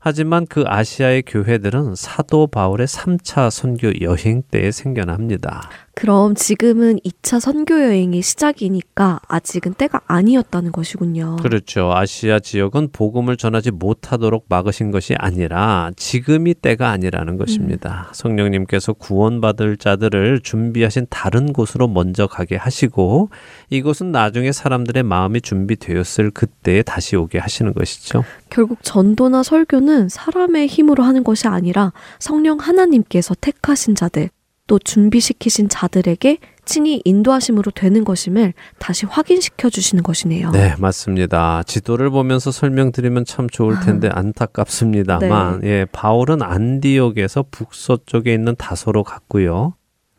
하지만 0.00 0.46
그 0.46 0.64
아시아의 0.66 1.22
교회들은 1.26 1.94
사도 1.96 2.46
바울의 2.46 2.86
3차 2.86 3.50
선교 3.50 3.92
여행 4.00 4.42
때에 4.42 4.70
생겨납니다. 4.70 5.68
그럼 5.98 6.36
지금은 6.36 7.00
2차 7.00 7.40
선교 7.40 7.74
여행의 7.74 8.22
시작이니까 8.22 9.18
아직은 9.26 9.74
때가 9.74 10.00
아니었다는 10.06 10.70
것이군요. 10.70 11.38
그렇죠. 11.42 11.90
아시아 11.92 12.38
지역은 12.38 12.90
복음을 12.92 13.36
전하지 13.36 13.72
못하도록 13.72 14.44
막으신 14.48 14.92
것이 14.92 15.16
아니라 15.18 15.90
지금이 15.96 16.54
때가 16.54 16.90
아니라는 16.90 17.36
것입니다. 17.36 18.10
성령님께서 18.12 18.92
구원받을 18.92 19.76
자들을 19.76 20.38
준비하신 20.44 21.08
다른 21.10 21.52
곳으로 21.52 21.88
먼저 21.88 22.28
가게 22.28 22.54
하시고 22.54 23.30
이곳은 23.70 24.12
나중에 24.12 24.52
사람들의 24.52 25.02
마음이 25.02 25.40
준비되었을 25.40 26.30
그때에 26.30 26.82
다시 26.82 27.16
오게 27.16 27.40
하시는 27.40 27.74
것이죠. 27.74 28.22
결국 28.50 28.78
전도나 28.82 29.42
설교는 29.42 30.10
사람의 30.10 30.68
힘으로 30.68 31.02
하는 31.02 31.24
것이 31.24 31.48
아니라 31.48 31.92
성령 32.20 32.58
하나님께서 32.58 33.34
택하신 33.40 33.96
자들, 33.96 34.30
또 34.68 34.78
준비시키신 34.78 35.68
자들에게 35.68 36.38
친히 36.64 37.00
인도하심으로 37.04 37.72
되는 37.72 38.04
것임을 38.04 38.52
다시 38.78 39.06
확인시켜 39.06 39.70
주시는 39.70 40.02
것이네요. 40.04 40.50
네, 40.50 40.74
맞습니다. 40.78 41.62
지도를 41.64 42.10
보면서 42.10 42.52
설명드리면 42.52 43.24
참 43.24 43.48
좋을 43.48 43.80
텐데 43.80 44.10
안타깝습니다만, 44.12 45.64
예, 45.64 45.86
바울은 45.90 46.42
안디옥에서 46.42 47.46
북서쪽에 47.50 48.34
있는 48.34 48.54
다소로 48.56 49.02
갔고요. 49.02 49.77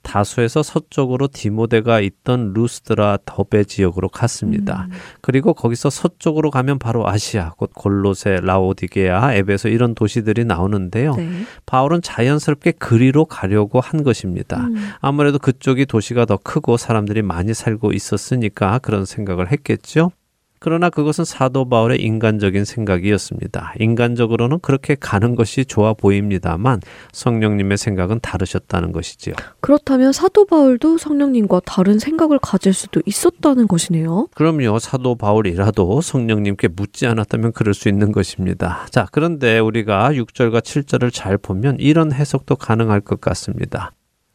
다소에서 0.09 0.63
서쪽으로 0.63 1.27
디모데가 1.31 1.99
있던 1.99 2.53
루스드라 2.53 3.19
더베 3.25 3.65
지역으로 3.65 4.09
갔습니다. 4.09 4.87
그리고 5.21 5.53
거기서 5.53 5.91
서쪽으로 5.91 6.49
가면 6.49 6.79
바로 6.79 7.07
아시아, 7.07 7.51
곧 7.57 7.69
골로세, 7.75 8.39
라오디게아, 8.41 9.35
에베소 9.35 9.69
이런 9.69 9.93
도시들이 9.93 10.45
나오는데요. 10.45 11.15
네. 11.15 11.29
바울은 11.67 12.01
자연스럽게 12.01 12.71
그리로 12.71 13.25
가려고 13.25 13.79
한 13.79 14.03
것입니다. 14.03 14.61
음. 14.61 14.89
아무래도 14.99 15.37
그쪽이 15.37 15.85
도시가 15.85 16.25
더 16.25 16.37
크고 16.37 16.77
사람들이 16.77 17.21
많이 17.21 17.53
살고 17.53 17.93
있었으니까 17.93 18.79
그런 18.79 19.05
생각을 19.05 19.51
했겠죠. 19.51 20.11
그러나 20.59 20.89
그것은 20.89 21.25
사도 21.25 21.67
바울의 21.69 22.01
인간적인 22.01 22.65
생각이었습니다. 22.65 23.73
인간적으로는 23.79 24.59
그렇게 24.59 24.95
가는 24.95 25.35
것이 25.35 25.65
좋아 25.65 25.93
보입니다만 25.93 26.81
성령님의 27.13 27.77
생각은 27.77 28.19
다르셨다는 28.21 28.91
것이지요. 28.91 29.35
그렇다면 29.61 30.11
사도 30.11 30.45
바울도 30.45 30.97
성령님과 30.97 31.61
다른 31.65 31.97
생각을 31.97 32.39
가질 32.39 32.73
수도 32.73 33.01
있었다는 33.05 33.67
것이네요. 33.67 34.27
그럼요. 34.35 34.79
사도 34.79 35.15
바울이라도 35.15 36.01
성령님께 36.01 36.69
묻지 36.69 37.07
않았다면 37.07 37.53
그럴 37.53 37.73
수 37.73 37.87
있는 37.87 38.11
것입니다. 38.11 38.85
자, 38.89 39.07
그런데 39.11 39.59
우리가 39.59 40.11
6절과 40.11 40.61
7절을 40.61 41.13
잘 41.13 41.37
보면 41.37 41.77
이런 41.79 42.11
해석도 42.11 42.57
가능할 42.57 43.01
것 43.01 43.21
같습니다. 43.21 43.91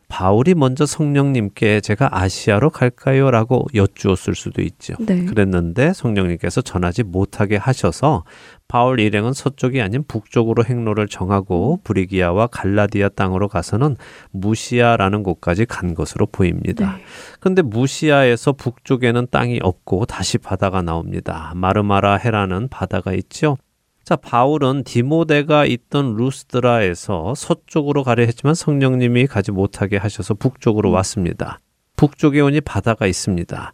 바울이 0.09 0.55
먼저 0.55 0.87
성령님께 0.87 1.81
제가 1.81 2.09
아시아로 2.13 2.71
갈까요? 2.71 3.31
라고 3.31 3.67
여쭈었을 3.75 4.35
수도 4.35 4.63
있죠. 4.63 4.95
네. 5.01 5.25
그랬는데 5.25 5.93
성령님께서 5.93 6.61
전하지 6.61 7.03
못하게 7.03 7.57
하셔서 7.57 8.25
바울 8.69 9.01
일행은 9.01 9.33
서쪽이 9.33 9.81
아닌 9.83 10.05
북쪽으로 10.07 10.65
행로를 10.65 11.09
정하고 11.09 11.81
브리기아와 11.85 12.47
갈라디아 12.49 13.11
땅으로 13.11 13.49
가서는 13.49 13.97
무시아라는 14.31 15.23
곳까지 15.23 15.67
간 15.67 15.95
것으로 15.95 16.27
보입니다. 16.27 16.97
네. 16.97 17.03
근데 17.41 17.63
무시아에서 17.63 18.53
북쪽에는 18.53 19.29
땅이 19.31 19.61
없고 19.63 20.07
다시 20.07 20.39
바다가 20.39 20.83
나옵니다. 20.83 21.53
마르마라 21.55 22.17
해라는 22.17 22.69
바다가 22.69 23.13
있죠. 23.15 23.57
자, 24.05 24.17
바울은 24.17 24.85
디모데가 24.85 25.65
있던 25.65 26.17
루스드라에서 26.17 27.33
서쪽으로 27.35 28.05
가려 28.05 28.23
했지만 28.25 28.55
성령님이 28.55 29.27
가지 29.27 29.51
못하게 29.51 29.97
하셔서 29.97 30.35
북쪽으로 30.35 30.91
왔습니다. 30.91 31.59
북쪽에 31.97 32.43
오니 32.43 32.61
바다가 32.61 33.07
있습니다. 33.07 33.73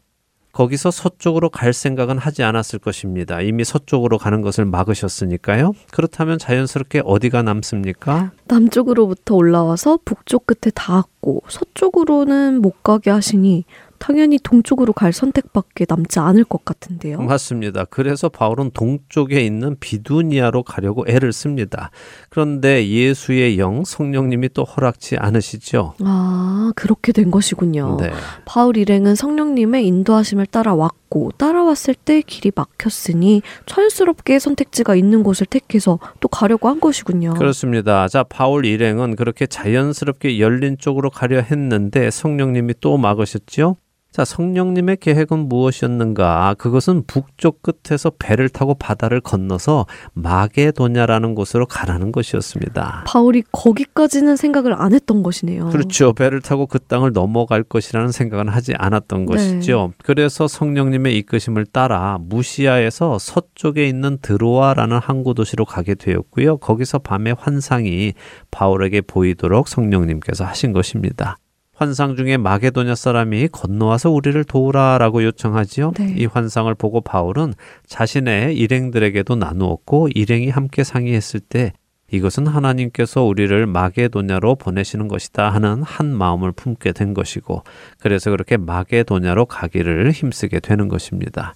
거기서 0.53 0.93
서쪽으로 0.93 1.51
갈 1.51 1.72
생각은 1.72 2.18
하지 2.18 2.45
않았을 2.45 2.78
것입니다. 2.78 3.41
이미 3.41 3.64
서쪽으로 3.64 4.18
가는 4.18 4.41
것을 4.41 4.66
막으셨으니까요. 4.66 5.72
그렇다면 5.91 6.39
자연스럽게 6.39 7.03
어디가 7.05 7.43
남습니까? 7.43 8.31
남쪽으로부터 8.45 9.35
올라와서 9.35 9.99
북쪽 10.05 10.47
끝에 10.47 10.70
닿았고 10.72 11.43
서쪽으로는 11.49 12.62
못 12.62 12.85
가게 12.85 13.11
하시니 13.11 13.64
당연히 14.01 14.38
동쪽으로 14.42 14.92
갈 14.94 15.12
선택밖에 15.12 15.84
남지 15.88 16.18
않을 16.18 16.44
것 16.44 16.64
같은데요. 16.64 17.20
맞습니다. 17.20 17.84
그래서 17.84 18.28
바울은 18.30 18.70
동쪽에 18.72 19.40
있는 19.42 19.76
비두니아로 19.78 20.62
가려고 20.62 21.05
애를 21.07 21.32
씁니다. 21.32 21.90
그런데 22.30 22.88
예수의 22.88 23.59
영 23.59 23.84
성령님이 23.84 24.48
또 24.55 24.64
허락치 24.64 25.18
않으시죠. 25.18 25.94
아, 26.03 26.72
그렇게 26.74 27.12
된 27.12 27.30
것이군요. 27.30 27.98
네. 28.01 28.11
바울 28.46 28.78
일행은 28.78 29.14
성령님의 29.14 29.86
인도하심을 29.86 30.46
따라 30.46 30.74
왔고 30.74 31.30
따라왔을 31.36 31.94
때 31.94 32.22
길이 32.22 32.51
막혔으니 32.55 33.42
자연스럽게 33.66 34.38
선택지가 34.38 34.94
있는 34.94 35.22
곳을 35.22 35.46
택해서 35.46 35.98
또 36.20 36.28
가려고 36.28 36.68
한 36.68 36.80
것이군요. 36.80 37.34
그렇습니다. 37.34 38.09
자, 38.09 38.22
바울 38.22 38.64
일행은 38.64 39.14
그렇게 39.16 39.46
자연스럽게 39.46 40.40
열린 40.40 40.78
쪽으로 40.78 41.11
가려 41.11 41.40
했는데 41.40 42.11
성령님이 42.11 42.74
또 42.80 42.96
막으셨죠. 42.96 43.76
자, 44.13 44.25
성령님의 44.25 44.97
계획은 44.97 45.49
무엇이었는가? 45.49 46.57
그것은 46.59 47.05
북쪽 47.07 47.63
끝에서 47.63 48.11
배를 48.11 48.49
타고 48.49 48.75
바다를 48.75 49.21
건너서 49.21 49.87
마게도냐라는 50.15 51.37
곳으로 51.37 51.67
가라는 51.67 52.11
것이었습니다. 52.11 53.05
바울이 53.07 53.45
거기까지는 53.53 54.35
생각을 54.35 54.75
안 54.75 54.95
했던 54.95 55.23
것이네요. 55.23 55.69
그렇죠. 55.69 56.13
배를 56.13 56.41
타고 56.41 56.67
그 56.67 56.81
땅을 56.81 57.13
넘어갈 57.13 57.63
것이라는 57.63 58.11
생각은 58.11 58.49
하지 58.49 58.75
않았던 58.77 59.27
네. 59.27 59.27
것이죠. 59.27 59.93
그래서 60.03 60.49
성령님의 60.49 61.17
이끄심을 61.19 61.67
따라 61.67 62.19
무시아에서 62.21 63.19
서쪽에 63.21 63.87
있는 63.87 64.19
드로아라는 64.21 64.99
항구 64.99 65.35
도시로 65.35 65.65
가게 65.65 65.95
되었고요. 65.95 66.57
거기서 66.57 66.99
밤에 66.99 67.31
환상이 67.31 68.15
바울에게 68.51 69.03
보이도록 69.03 69.69
성령님께서 69.69 70.45
하신 70.45 70.73
것입니다. 70.73 71.37
환상 71.81 72.14
중에 72.14 72.37
마게도냐 72.37 72.95
사람이 72.95 73.49
건너와서 73.49 74.11
우리를 74.11 74.45
도우라라고 74.45 75.24
요청하지요. 75.24 75.93
네. 75.97 76.14
이 76.18 76.26
환상을 76.26 76.72
보고 76.74 77.01
바울은 77.01 77.55
자신의 77.87 78.55
일행들에게도 78.55 79.37
나누었고 79.37 80.11
일행이 80.14 80.51
함께 80.51 80.85
상의했을 80.85 81.41
때 81.41 81.72
이것은 82.12 82.47
하나님께서 82.47 83.22
우리를 83.22 83.66
마게도냐로 83.66 84.57
보내시는 84.57 85.09
것이다 85.09 85.49
하는 85.49 85.83
한 85.83 86.14
마음을 86.14 86.53
품게 86.53 86.93
된 86.93 87.14
것이고 87.14 87.62
그래서 87.99 88.31
그렇게 88.31 88.59
마게도냐로 88.59 89.47
가기를 89.47 90.11
힘쓰게 90.11 90.61
되는 90.61 90.89
것입니다. 90.89 91.55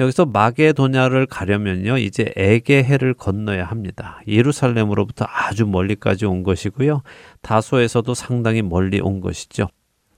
여기서 0.00 0.26
마게도냐를 0.26 1.26
가려면요, 1.26 1.98
이제 1.98 2.32
에게해를 2.36 3.14
건너야 3.14 3.64
합니다. 3.64 4.20
예루살렘으로부터 4.28 5.26
아주 5.28 5.66
멀리까지 5.66 6.26
온 6.26 6.42
것이고요. 6.42 7.02
다소에서도 7.42 8.14
상당히 8.14 8.62
멀리 8.62 9.00
온 9.00 9.20
것이죠. 9.20 9.68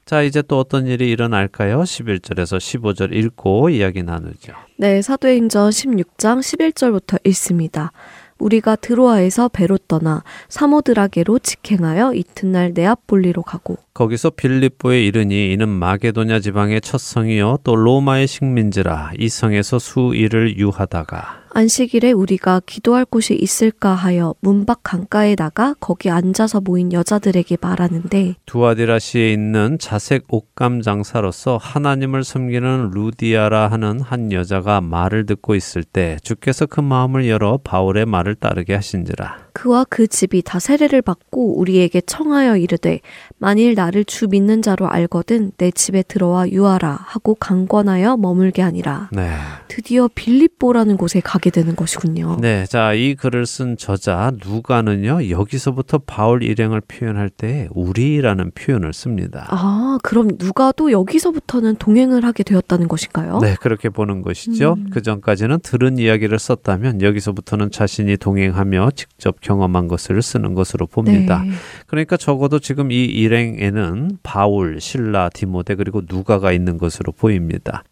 자, 0.04 0.22
이제 0.22 0.42
또 0.42 0.58
어떤 0.58 0.86
일이 0.86 1.08
일어날까요? 1.10 1.82
11절에서 1.82 2.58
15절 2.58 3.14
읽고 3.14 3.70
이야기 3.70 4.02
나누죠. 4.02 4.52
네, 4.76 5.00
사도행전 5.02 5.70
16장 5.70 6.40
11절부터 6.40 7.24
읽습니다. 7.28 7.92
우리가 8.40 8.76
드로아에서 8.76 9.48
배로 9.48 9.78
떠나 9.78 10.24
사모드라게로 10.48 11.38
직행하여 11.38 12.14
이튿날 12.14 12.72
네아폴리로 12.74 13.42
가고. 13.42 13.76
거기서 13.94 14.30
빌립보에 14.30 15.04
이르니 15.04 15.52
이는 15.52 15.68
마게도냐 15.68 16.40
지방의 16.40 16.80
첫 16.80 16.98
성이요 16.98 17.58
또 17.64 17.76
로마의 17.76 18.26
식민지라 18.26 19.12
이 19.18 19.28
성에서 19.28 19.78
수일을 19.78 20.58
유하다가 20.58 21.39
안식일에 21.52 22.12
우리가 22.12 22.60
기도할 22.64 23.04
곳이 23.04 23.34
있을까 23.34 23.94
하여 23.94 24.34
문밖 24.40 24.80
강가에 24.82 25.34
나가 25.34 25.74
거기 25.80 26.08
앉아서 26.10 26.60
모인 26.60 26.92
여자들에게 26.92 27.56
말하는데 27.60 28.36
두아디라시에 28.46 29.32
있는 29.32 29.78
자색 29.78 30.24
옷감 30.28 30.82
장사로서 30.82 31.56
하나님을 31.56 32.22
섬기는 32.22 32.90
루디아라 32.92 33.68
하는 33.68 34.00
한 34.00 34.32
여자가 34.32 34.80
말을 34.80 35.26
듣고 35.26 35.54
있을 35.54 35.82
때 35.82 36.18
주께서 36.22 36.66
그 36.66 36.80
마음을 36.80 37.28
열어 37.28 37.58
바울의 37.62 38.06
말을 38.06 38.36
따르게 38.36 38.74
하신지라. 38.74 39.50
그와 39.52 39.84
그 39.90 40.06
집이 40.06 40.42
다 40.42 40.58
세례를 40.60 41.02
받고 41.02 41.58
우리에게 41.58 42.00
청하여 42.02 42.56
이르되 42.56 43.00
만일 43.40 43.74
나를 43.74 44.04
주 44.04 44.28
믿는 44.28 44.60
자로 44.60 44.86
알거든 44.86 45.52
내 45.56 45.70
집에 45.70 46.02
들어와 46.02 46.48
유하라 46.48 46.98
하고 47.06 47.34
강권하여 47.34 48.18
머물게 48.18 48.60
하니라. 48.60 49.08
네. 49.12 49.30
드디어 49.68 50.10
빌립보라는 50.14 50.98
곳에 50.98 51.20
가게 51.20 51.48
되는 51.48 51.74
것이군요. 51.74 52.36
네, 52.40 52.66
자, 52.66 52.92
이 52.92 53.14
글을 53.14 53.46
쓴 53.46 53.78
저자 53.78 54.30
누가는요, 54.44 55.30
여기서부터 55.30 55.98
바울 55.98 56.42
일행을 56.42 56.82
표현할 56.82 57.30
때 57.30 57.68
우리라는 57.70 58.50
표현을 58.54 58.92
씁니다. 58.92 59.46
아, 59.48 59.98
그럼 60.02 60.32
누가도 60.38 60.92
여기서부터는 60.92 61.76
동행을 61.76 62.26
하게 62.26 62.42
되었다는 62.42 62.88
것인가요? 62.88 63.38
네, 63.40 63.56
그렇게 63.58 63.88
보는 63.88 64.20
것이죠. 64.20 64.74
음. 64.76 64.90
그 64.92 65.00
전까지는 65.00 65.60
들은 65.60 65.96
이야기를 65.96 66.38
썼다면 66.38 67.00
여기서부터는 67.00 67.70
자신이 67.70 68.18
동행하며 68.18 68.90
직접 68.96 69.40
경험한 69.40 69.88
것을 69.88 70.20
쓰는 70.20 70.52
것으로 70.52 70.86
봅니다. 70.86 71.42
네. 71.42 71.52
그러니까 71.86 72.18
적어도 72.18 72.58
지금 72.58 72.92
이 72.92 73.29
일행에는 73.30 74.18
바울, 74.22 74.80
신라, 74.80 75.28
디모데 75.30 75.76
그리고 75.76 76.02
누가가 76.08 76.52
있는 76.52 76.78
것으로 76.78 77.12
보입니다. 77.12 77.84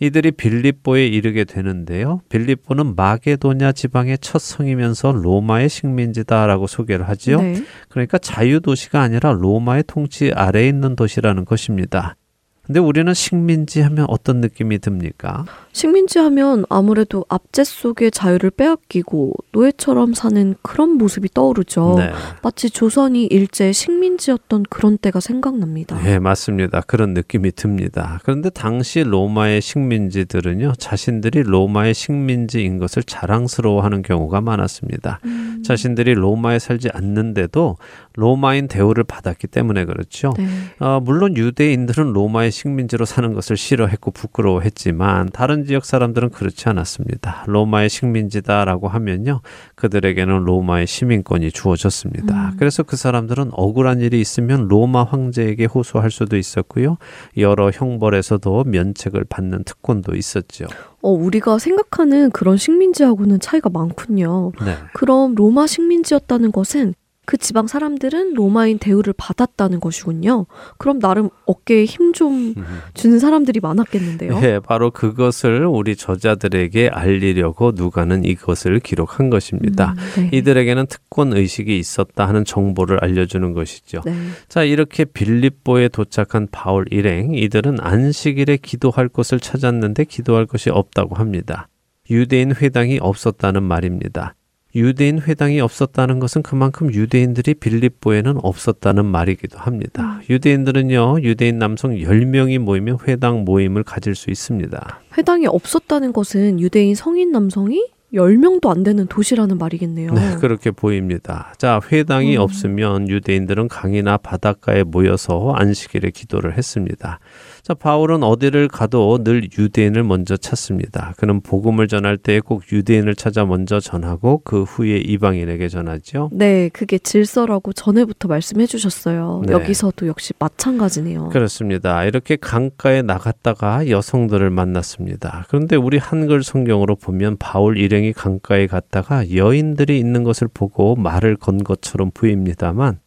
이들이 0.00 0.32
빌립보에 0.32 1.06
이르게 1.06 1.44
되는데요. 1.44 2.20
빌립보는 2.28 2.96
마게도냐 2.96 3.72
지방의 3.72 4.18
첫 4.20 4.40
성이면서 4.40 5.12
로마의 5.12 5.68
식민지다라고 5.68 6.66
소개를 6.66 7.08
하지요. 7.08 7.40
네. 7.40 7.62
그러니까 7.88 8.18
자유 8.18 8.60
도시가 8.60 9.00
아니라 9.00 9.32
로마의 9.32 9.84
통치 9.86 10.32
아래에 10.34 10.68
있는 10.68 10.96
도시라는 10.96 11.44
것입니다. 11.44 12.16
근데 12.62 12.80
우리는 12.80 13.12
식민지 13.12 13.80
하면 13.80 14.06
어떤 14.08 14.40
느낌이 14.40 14.78
듭니까? 14.78 15.44
식민지 15.72 16.18
하면 16.18 16.64
아무래도 16.68 17.24
압제 17.28 17.64
속의 17.64 18.10
자유를 18.10 18.50
빼앗기고 18.50 19.32
노예처럼 19.52 20.12
사는 20.12 20.54
그런 20.62 20.90
모습이 20.90 21.30
떠오르죠. 21.32 21.94
네. 21.98 22.10
마치 22.42 22.68
조선이 22.68 23.24
일제 23.24 23.72
식민지였던 23.72 24.64
그런 24.68 24.98
때가 24.98 25.20
생각납니다. 25.20 25.98
네, 26.02 26.18
맞습니다. 26.18 26.82
그런 26.82 27.14
느낌이 27.14 27.52
듭니다. 27.52 28.20
그런데 28.22 28.50
당시 28.50 29.02
로마의 29.02 29.62
식민지들은요, 29.62 30.74
자신들이 30.78 31.42
로마의 31.42 31.94
식민지인 31.94 32.78
것을 32.78 33.02
자랑스러워하는 33.02 34.02
경우가 34.02 34.42
많았습니다. 34.42 35.20
음. 35.24 35.62
자신들이 35.64 36.14
로마에 36.14 36.58
살지 36.58 36.90
않는데도 36.92 37.76
로마인 38.14 38.68
대우를 38.68 39.04
받았기 39.04 39.46
때문에 39.46 39.86
그렇죠. 39.86 40.34
네. 40.36 40.46
어, 40.80 41.00
물론 41.00 41.36
유대인들은 41.36 42.12
로마의 42.12 42.50
식민지로 42.50 43.06
사는 43.06 43.32
것을 43.32 43.56
싫어했고 43.56 44.10
부끄러워했지만 44.10 45.30
다른 45.32 45.61
지역 45.64 45.84
사람들은 45.84 46.30
그렇지 46.30 46.68
않았습니다. 46.68 47.44
로마의 47.46 47.88
식민지다라고 47.88 48.88
하면요. 48.88 49.40
그들에게는 49.74 50.44
로마의 50.44 50.86
시민권이 50.86 51.50
주어졌습니다. 51.52 52.50
음. 52.50 52.56
그래서 52.58 52.82
그 52.82 52.96
사람들은 52.96 53.50
억울한 53.52 54.00
일이 54.00 54.20
있으면 54.20 54.68
로마 54.68 55.04
황제에게 55.04 55.66
호소할 55.66 56.10
수도 56.10 56.36
있었고요. 56.36 56.98
여러 57.36 57.70
형벌에서도 57.70 58.64
면책을 58.64 59.24
받는 59.28 59.64
특권도 59.64 60.14
있었죠. 60.14 60.66
어, 61.02 61.10
우리가 61.10 61.58
생각하는 61.58 62.30
그런 62.30 62.56
식민지하고는 62.56 63.40
차이가 63.40 63.68
많군요. 63.70 64.52
네. 64.64 64.76
그럼 64.94 65.34
로마 65.34 65.66
식민지였다는 65.66 66.52
것은 66.52 66.94
그 67.24 67.36
지방 67.36 67.66
사람들은 67.66 68.34
로마인 68.34 68.78
대우를 68.78 69.14
받았다는 69.16 69.80
것이군요. 69.80 70.46
그럼 70.78 70.98
나름 70.98 71.28
어깨에 71.46 71.84
힘 71.84 72.12
좀 72.12 72.54
주는 72.94 73.18
사람들이 73.18 73.60
많았겠는데요. 73.60 74.40
예, 74.42 74.60
바로 74.60 74.90
그것을 74.90 75.66
우리 75.66 75.96
저자들에게 75.96 76.88
알리려고 76.92 77.72
누가는 77.74 78.24
이것을 78.24 78.80
기록한 78.80 79.30
것입니다. 79.30 79.94
음, 80.16 80.30
네. 80.30 80.36
이들에게는 80.36 80.86
특권 80.86 81.32
의식이 81.34 81.78
있었다 81.78 82.28
하는 82.28 82.44
정보를 82.44 83.02
알려주는 83.02 83.52
것이죠. 83.52 84.02
네. 84.04 84.14
자, 84.48 84.62
이렇게 84.62 85.04
빌립보에 85.04 85.88
도착한 85.88 86.48
바울 86.52 86.84
일행, 86.90 87.34
이들은 87.34 87.78
안식일에 87.80 88.58
기도할 88.58 89.08
곳을 89.08 89.40
찾았는데 89.40 90.04
기도할 90.04 90.46
곳이 90.46 90.70
없다고 90.70 91.14
합니다. 91.14 91.68
유대인 92.10 92.54
회당이 92.54 92.98
없었다는 93.00 93.62
말입니다. 93.62 94.34
유대인 94.74 95.20
회당이 95.20 95.60
없었다는 95.60 96.18
것은 96.18 96.42
그만큼 96.42 96.92
유대인들이 96.92 97.54
빌립보에는 97.54 98.38
없었다는 98.42 99.04
말이기도 99.04 99.58
합니다. 99.58 100.20
유대인들은요, 100.30 101.20
유대인 101.22 101.58
남성 101.58 101.92
10명이 101.92 102.58
모이면 102.58 102.98
회당 103.06 103.44
모임을 103.44 103.82
가질 103.82 104.14
수 104.14 104.30
있습니다. 104.30 105.00
회당이 105.18 105.46
없었다는 105.46 106.12
것은 106.12 106.60
유대인 106.60 106.94
성인 106.94 107.32
남성이 107.32 107.84
10명도 108.14 108.70
안 108.70 108.82
되는 108.82 109.06
도시라는 109.06 109.56
말이겠네요. 109.58 110.12
네, 110.12 110.36
그렇게 110.38 110.70
보입니다. 110.70 111.54
자, 111.56 111.80
회당이 111.90 112.36
음. 112.36 112.42
없으면 112.42 113.08
유대인들은 113.08 113.68
강이나 113.68 114.18
바닷가에 114.18 114.82
모여서 114.82 115.54
안식일에 115.56 116.10
기도를 116.10 116.56
했습니다. 116.58 117.20
자, 117.62 117.74
바울은 117.74 118.24
어디를 118.24 118.66
가도 118.66 119.22
늘 119.22 119.48
유대인을 119.56 120.02
먼저 120.02 120.36
찾습니다. 120.36 121.14
그는 121.16 121.40
복음을 121.40 121.86
전할 121.86 122.18
때 122.18 122.40
꼭 122.40 122.64
유대인을 122.72 123.14
찾아 123.14 123.44
먼저 123.44 123.78
전하고 123.78 124.40
그 124.44 124.64
후에 124.64 124.96
이방인에게 124.98 125.68
전하죠. 125.68 126.28
네, 126.32 126.68
그게 126.72 126.98
질서라고 126.98 127.72
전에부터 127.72 128.26
말씀해 128.26 128.66
주셨어요. 128.66 129.42
네. 129.46 129.52
여기서도 129.52 130.08
역시 130.08 130.32
마찬가지네요. 130.40 131.28
그렇습니다. 131.28 132.04
이렇게 132.04 132.34
강가에 132.34 133.02
나갔다가 133.02 133.88
여성들을 133.88 134.50
만났습니다. 134.50 135.44
그런데 135.48 135.76
우리 135.76 135.98
한글 135.98 136.42
성경으로 136.42 136.96
보면 136.96 137.36
바울 137.38 137.78
일행이 137.78 138.12
강가에 138.12 138.66
갔다가 138.66 139.32
여인들이 139.34 140.00
있는 140.00 140.24
것을 140.24 140.48
보고 140.52 140.96
말을 140.96 141.36
건 141.36 141.62
것처럼 141.62 142.10
보입니다만 142.12 142.98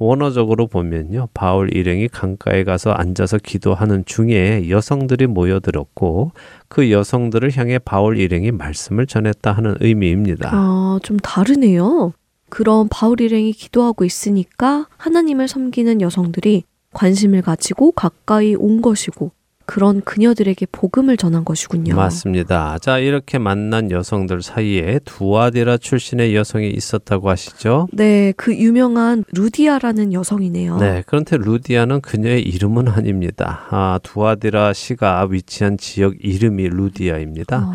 원어적으로 0.00 0.66
보면요. 0.66 1.28
바울 1.34 1.72
일행이 1.76 2.08
강가에 2.08 2.64
가서 2.64 2.90
앉아서 2.90 3.36
기도하는 3.38 4.04
중에 4.06 4.70
여성들이 4.70 5.26
모여들었고 5.26 6.32
그 6.68 6.90
여성들을 6.90 7.54
향해 7.56 7.78
바울 7.78 8.18
일행이 8.18 8.50
말씀을 8.50 9.06
전했다 9.06 9.52
하는 9.52 9.76
의미입니다. 9.78 10.50
아, 10.52 10.98
좀 11.02 11.18
다르네요. 11.18 12.14
그럼 12.48 12.88
바울 12.90 13.20
일행이 13.20 13.52
기도하고 13.52 14.04
있으니까 14.04 14.86
하나님을 14.96 15.48
섬기는 15.48 16.00
여성들이 16.00 16.64
관심을 16.94 17.42
가지고 17.42 17.92
가까이 17.92 18.54
온 18.54 18.80
것이고 18.80 19.30
그런 19.70 20.00
그녀들에게 20.00 20.66
복음을 20.72 21.16
전한 21.16 21.44
것이군요. 21.44 21.94
맞습니다. 21.94 22.78
자, 22.80 22.98
이렇게 22.98 23.38
만난 23.38 23.92
여성들 23.92 24.42
사이에 24.42 24.98
두아디라 25.04 25.76
출신의 25.76 26.34
여성이 26.34 26.70
있었다고 26.70 27.30
하시죠? 27.30 27.86
네, 27.92 28.32
그 28.36 28.52
유명한 28.52 29.22
루디아라는 29.32 30.12
여성이네요. 30.12 30.78
네, 30.78 31.04
그런데 31.06 31.36
루디아는 31.36 32.00
그녀의 32.00 32.42
이름은 32.42 32.88
아닙니다. 32.88 33.60
아, 33.70 34.00
두아디라 34.02 34.72
시가 34.72 35.28
위치한 35.30 35.78
지역 35.78 36.14
이름이 36.18 36.68
루디아입니다. 36.68 37.56
아, 37.56 37.72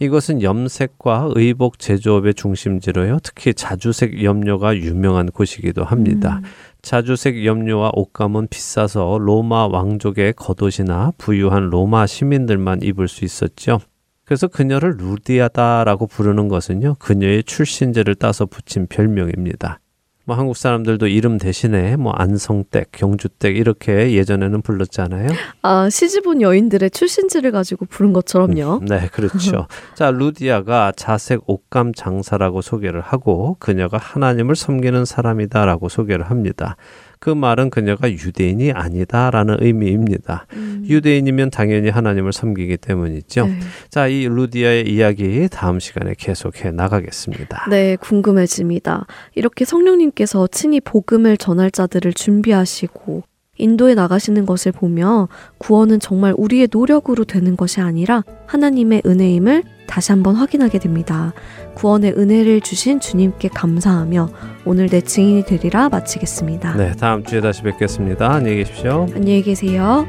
이것은 0.00 0.42
염색과 0.42 1.30
의복 1.34 1.78
제조업의 1.78 2.34
중심지로요. 2.34 3.20
특히 3.22 3.54
자주색 3.54 4.22
염료가 4.22 4.76
유명한 4.76 5.30
곳이기도 5.30 5.82
합니다. 5.82 6.40
음. 6.44 6.48
자주색 6.88 7.44
염료와 7.44 7.90
옷감은 7.92 8.48
비싸서 8.48 9.18
로마 9.20 9.66
왕족의 9.66 10.32
겉옷이나 10.32 11.12
부유한 11.18 11.68
로마 11.68 12.06
시민들만 12.06 12.80
입을 12.80 13.08
수 13.08 13.26
있었죠. 13.26 13.80
그래서 14.24 14.48
그녀를 14.48 14.94
루디아다라고 14.96 16.06
부르는 16.06 16.48
것은요. 16.48 16.94
그녀의 16.94 17.44
출신제를 17.44 18.14
따서 18.14 18.46
붙인 18.46 18.86
별명입니다. 18.86 19.80
뭐 20.28 20.36
한국 20.36 20.58
사람들도 20.58 21.06
이름 21.06 21.38
대신에 21.38 21.96
뭐 21.96 22.12
안성댁, 22.12 22.92
경주댁 22.92 23.56
이렇게 23.56 24.12
예전에는 24.12 24.60
불렀잖아요. 24.60 25.30
아, 25.62 25.88
시집온 25.88 26.42
여인들의 26.42 26.90
출신지를 26.90 27.50
가지고 27.50 27.86
부른 27.86 28.12
것처럼요. 28.12 28.82
네, 28.86 29.08
그렇죠. 29.10 29.68
자, 29.96 30.10
루디아가 30.10 30.92
자색 30.94 31.44
옷감 31.46 31.94
장사라고 31.94 32.60
소개를 32.60 33.00
하고 33.00 33.56
그녀가 33.58 33.96
하나님을 33.96 34.54
섬기는 34.54 35.06
사람이다라고 35.06 35.88
소개를 35.88 36.28
합니다. 36.28 36.76
그 37.20 37.30
말은 37.30 37.70
그녀가 37.70 38.10
유대인이 38.10 38.72
아니다라는 38.72 39.58
의미입니다. 39.60 40.46
음. 40.54 40.84
유대인이면 40.86 41.50
당연히 41.50 41.88
하나님을 41.88 42.32
섬기기 42.32 42.76
때문이죠. 42.78 43.46
네. 43.46 43.58
자, 43.90 44.06
이 44.06 44.26
루디아의 44.26 44.88
이야기 44.88 45.48
다음 45.50 45.78
시간에 45.80 46.14
계속해 46.16 46.70
나가겠습니다. 46.70 47.66
네, 47.70 47.96
궁금해집니다. 47.96 49.06
이렇게 49.34 49.64
성령님께서 49.64 50.46
친히 50.48 50.80
복음을 50.80 51.36
전할 51.36 51.70
자들을 51.70 52.12
준비하시고 52.12 53.22
인도에 53.58 53.94
나가시는 53.94 54.46
것을 54.46 54.72
보며 54.72 55.28
구원은 55.58 56.00
정말 56.00 56.32
우리의 56.36 56.68
노력으로 56.72 57.24
되는 57.24 57.56
것이 57.56 57.80
아니라 57.80 58.22
하나님의 58.46 59.02
은혜임을 59.04 59.64
다시 59.88 60.12
한번 60.12 60.36
확인하게 60.36 60.78
됩니다. 60.78 61.32
구원의 61.78 62.14
은혜를 62.18 62.60
주신 62.60 62.98
주님께 62.98 63.48
감사하며 63.54 64.30
오늘 64.64 64.88
내 64.88 65.00
증인이 65.00 65.44
되리라 65.44 65.88
마치겠습니다. 65.88 66.76
네, 66.76 66.92
다음 66.96 67.22
주에 67.24 67.40
다시 67.40 67.62
뵙겠습니다. 67.62 68.28
안녕히 68.32 68.56
계십시오. 68.56 69.06
안녕히 69.14 69.42
계세요. 69.42 70.04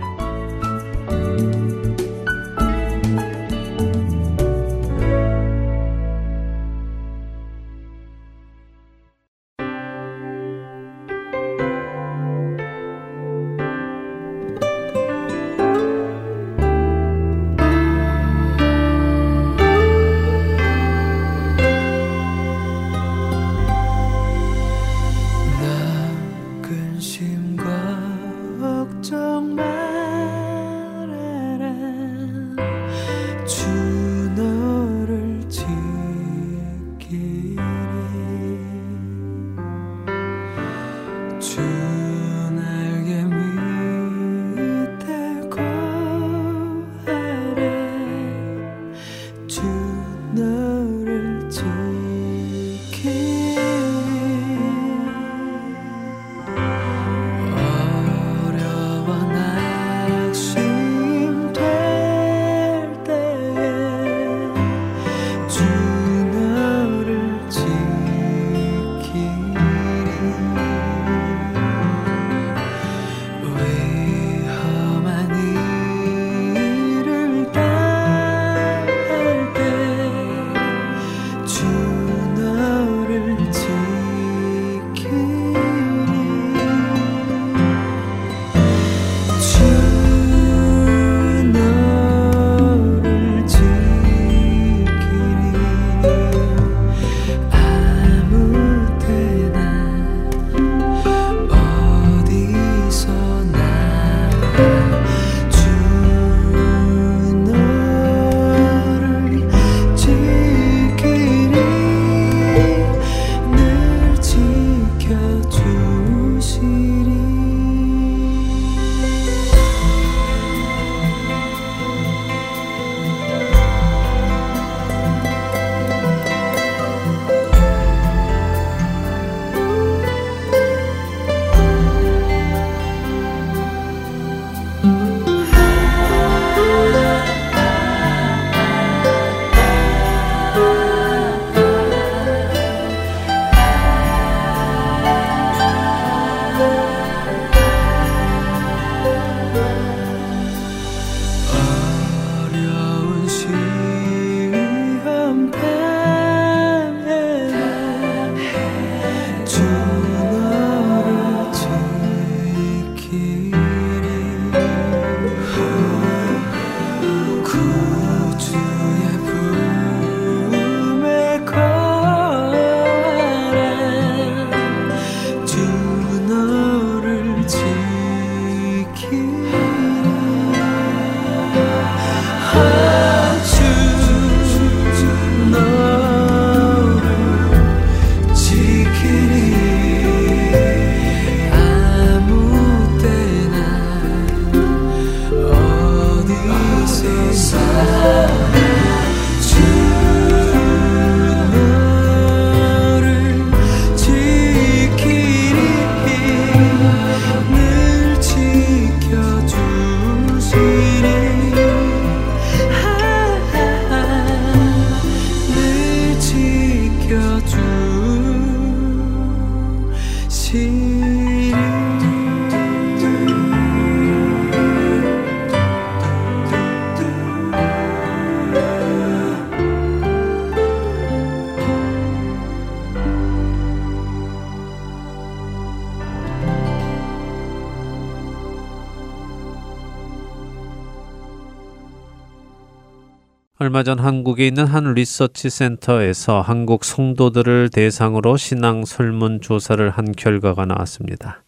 얼마 243.79 243.83
전 243.85 243.99
한국에 243.99 244.45
있는 244.45 244.65
한 244.65 244.93
리서치 244.93 245.49
센터에서 245.49 246.41
한국 246.41 246.83
성도들을 246.83 247.69
대상으로 247.69 248.35
신앙 248.35 248.83
설문 248.83 249.39
조사를 249.39 249.89
한 249.89 250.11
결과가 250.11 250.65
나왔습니다. 250.65 251.43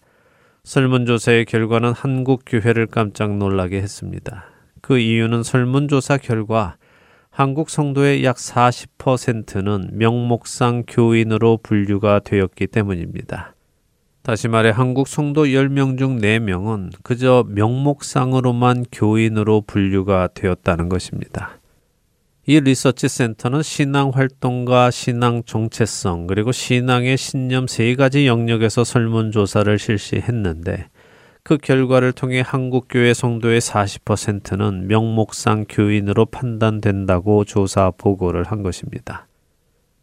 설문조사의 0.63 1.43
결과는 1.43 1.91
한국 1.91 2.43
교회를 2.45 2.87
깜짝 2.87 3.35
놀라게 3.35 3.81
했습니다. 3.81 4.45
그 4.79 4.97
이유는 4.97 5.43
설문조사 5.43 6.19
결과 6.19 6.77
한국 7.29 7.69
성도의 7.69 8.23
약 8.23 8.37
40%는 8.37 9.89
명목상 9.91 10.85
교인으로 10.87 11.57
분류가 11.61 12.19
되었기 12.19 12.67
때문입니다. 12.67 13.55
다시 14.21 14.47
말해 14.47 14.69
한국 14.69 15.09
성도 15.09 15.43
10명 15.43 15.97
중 15.97 16.21
4명은 16.21 16.91
그저 17.03 17.43
명목상으로만 17.49 18.85
교인으로 18.89 19.63
분류가 19.67 20.29
되었다는 20.33 20.87
것입니다. 20.87 21.57
이 22.47 22.59
리서치 22.59 23.07
센터는 23.07 23.61
신앙 23.61 24.09
활동과 24.09 24.89
신앙 24.89 25.43
정체성 25.43 26.25
그리고 26.25 26.51
신앙의 26.51 27.15
신념 27.15 27.67
세 27.67 27.93
가지 27.95 28.25
영역에서 28.25 28.83
설문 28.83 29.31
조사를 29.31 29.77
실시했는데 29.77 30.89
그 31.43 31.57
결과를 31.57 32.13
통해 32.13 32.41
한국 32.43 32.87
교회 32.89 33.13
성도의 33.13 33.61
40%는 33.61 34.87
명목상 34.87 35.65
교인으로 35.69 36.25
판단된다고 36.25 37.45
조사 37.45 37.91
보고를 37.91 38.43
한 38.43 38.63
것입니다. 38.63 39.27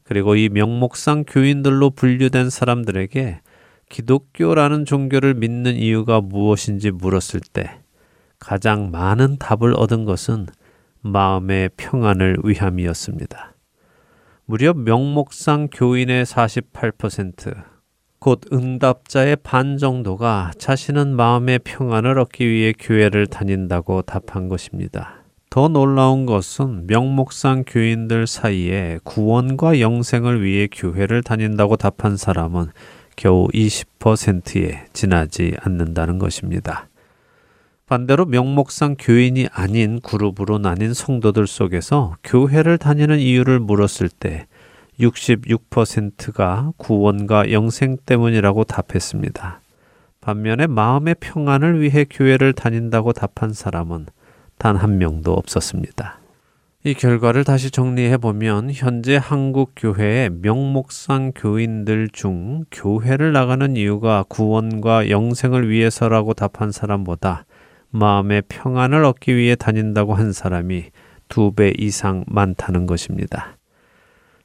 그리고 0.05 0.37
이 0.37 0.49
명목상 0.49 1.25
교인들로 1.27 1.91
분류된 1.91 2.51
사람들에게 2.51 3.41
기독교라는 3.89 4.85
종교를 4.85 5.35
믿는 5.35 5.75
이유가 5.75 6.21
무엇인지 6.21 6.93
물었을 6.93 7.41
때 7.53 7.81
가장 8.39 8.93
많은 8.93 9.39
답을 9.39 9.75
얻은 9.77 10.05
것은 10.05 10.47
마음의 11.03 11.71
평안을 11.77 12.39
위함이었습니다. 12.45 13.55
무려 14.47 14.73
명목상 14.73 15.69
교인의 15.73 16.25
48%, 16.25 17.65
곧 18.19 18.41
응답자의 18.53 19.37
반 19.43 19.79
정도가 19.79 20.53
자신은 20.59 21.15
마음의 21.15 21.61
평안을 21.61 22.19
얻기 22.19 22.49
위해 22.49 22.73
교회를 22.79 23.27
다닌다고 23.27 24.03
답한 24.03 24.49
것입니다. 24.49 25.23
더 25.51 25.69
놀라운 25.69 26.27
것은 26.27 26.87
명목상 26.87 27.65
교인들 27.67 28.27
사이에 28.27 28.99
구원과 29.05 29.81
영생을 29.81 30.43
위해 30.43 30.69
교회를 30.71 31.23
다닌다고 31.23 31.77
답한 31.77 32.17
사람은 32.17 32.67
겨우 33.17 33.49
20%에 33.49 34.87
지나지 34.93 35.55
않는다는 35.61 36.19
것입니다. 36.19 36.89
반대로 37.89 38.27
명목상 38.27 38.97
교인이 38.99 39.49
아닌 39.51 40.01
그룹으로 40.01 40.59
나뉜 40.59 40.93
성도들 40.93 41.47
속에서 41.47 42.17
교회를 42.23 42.77
다니는 42.77 43.19
이유를 43.19 43.61
물었을 43.61 44.11
때 44.11 44.47
66%가 45.01 46.73
구원과 46.77 47.51
영생 47.51 47.97
때문이라고 48.05 48.65
답했습니다. 48.65 49.63
반면에 50.21 50.67
마음의 50.67 51.17
평안을 51.19 51.81
위해 51.81 52.05
교회를 52.05 52.53
다닌다고 52.53 53.15
답한 53.15 53.55
사람은 53.55 54.07
단 54.59 54.77
한 54.77 54.99
명도 54.99 55.33
없었습니다. 55.33 56.19
이 56.85 56.93
결과를 56.93 57.45
다시 57.45 57.71
정리해 57.71 58.19
보면 58.19 58.71
현재 58.73 59.19
한국 59.21 59.73
교회의 59.77 60.31
명목상 60.43 61.33
교인들 61.35 62.09
중 62.13 62.65
교회를 62.71 63.33
나가는 63.33 63.77
이유가 63.77 64.25
구원과 64.29 65.09
영생을 65.09 65.71
위해서라고 65.71 66.35
답한 66.35 66.71
사람보다 66.71 67.47
마음의 67.91 68.43
평안을 68.49 69.05
얻기 69.05 69.37
위해 69.37 69.55
다닌다고 69.55 70.15
한 70.15 70.33
사람이 70.33 70.91
두 71.29 71.53
배 71.55 71.73
이상 71.79 72.25
많다는 72.27 72.87
것입니다. 72.87 73.57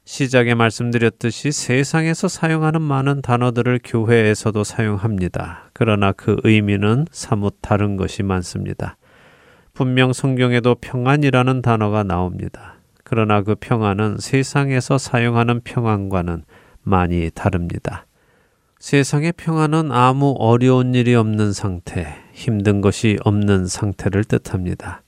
시작에 0.06 0.54
말씀드렸듯이 0.54 1.52
세상에서 1.52 2.28
사용하는 2.28 2.82
많은 2.82 3.22
단어들을 3.22 3.80
교회에서도 3.86 4.64
사용합니다. 4.64 5.70
그러나 5.74 6.12
그 6.12 6.36
의미는 6.44 7.06
사뭇 7.12 7.56
다른 7.62 7.96
것이 7.96 8.22
많습니다. 8.22 8.98
분명 9.74 10.12
성경에도 10.12 10.76
평안이라는 10.76 11.62
단어가 11.62 12.04
나옵니다. 12.04 12.76
그러나 13.06 13.42
그 13.42 13.56
평안은 13.56 14.18
세상에서 14.20 14.98
사용하는 14.98 15.62
평안과는 15.62 16.44
많이 16.84 17.30
다릅니다. 17.34 18.06
세상의 18.84 19.32
평안은 19.38 19.94
아무 19.94 20.36
어려운 20.38 20.94
일이 20.94 21.16
없는 21.16 21.54
상태, 21.54 22.06
힘든 22.34 22.82
것이 22.82 23.18
없는 23.24 23.66
상태를 23.66 24.26
뜻합니다. 24.26 25.04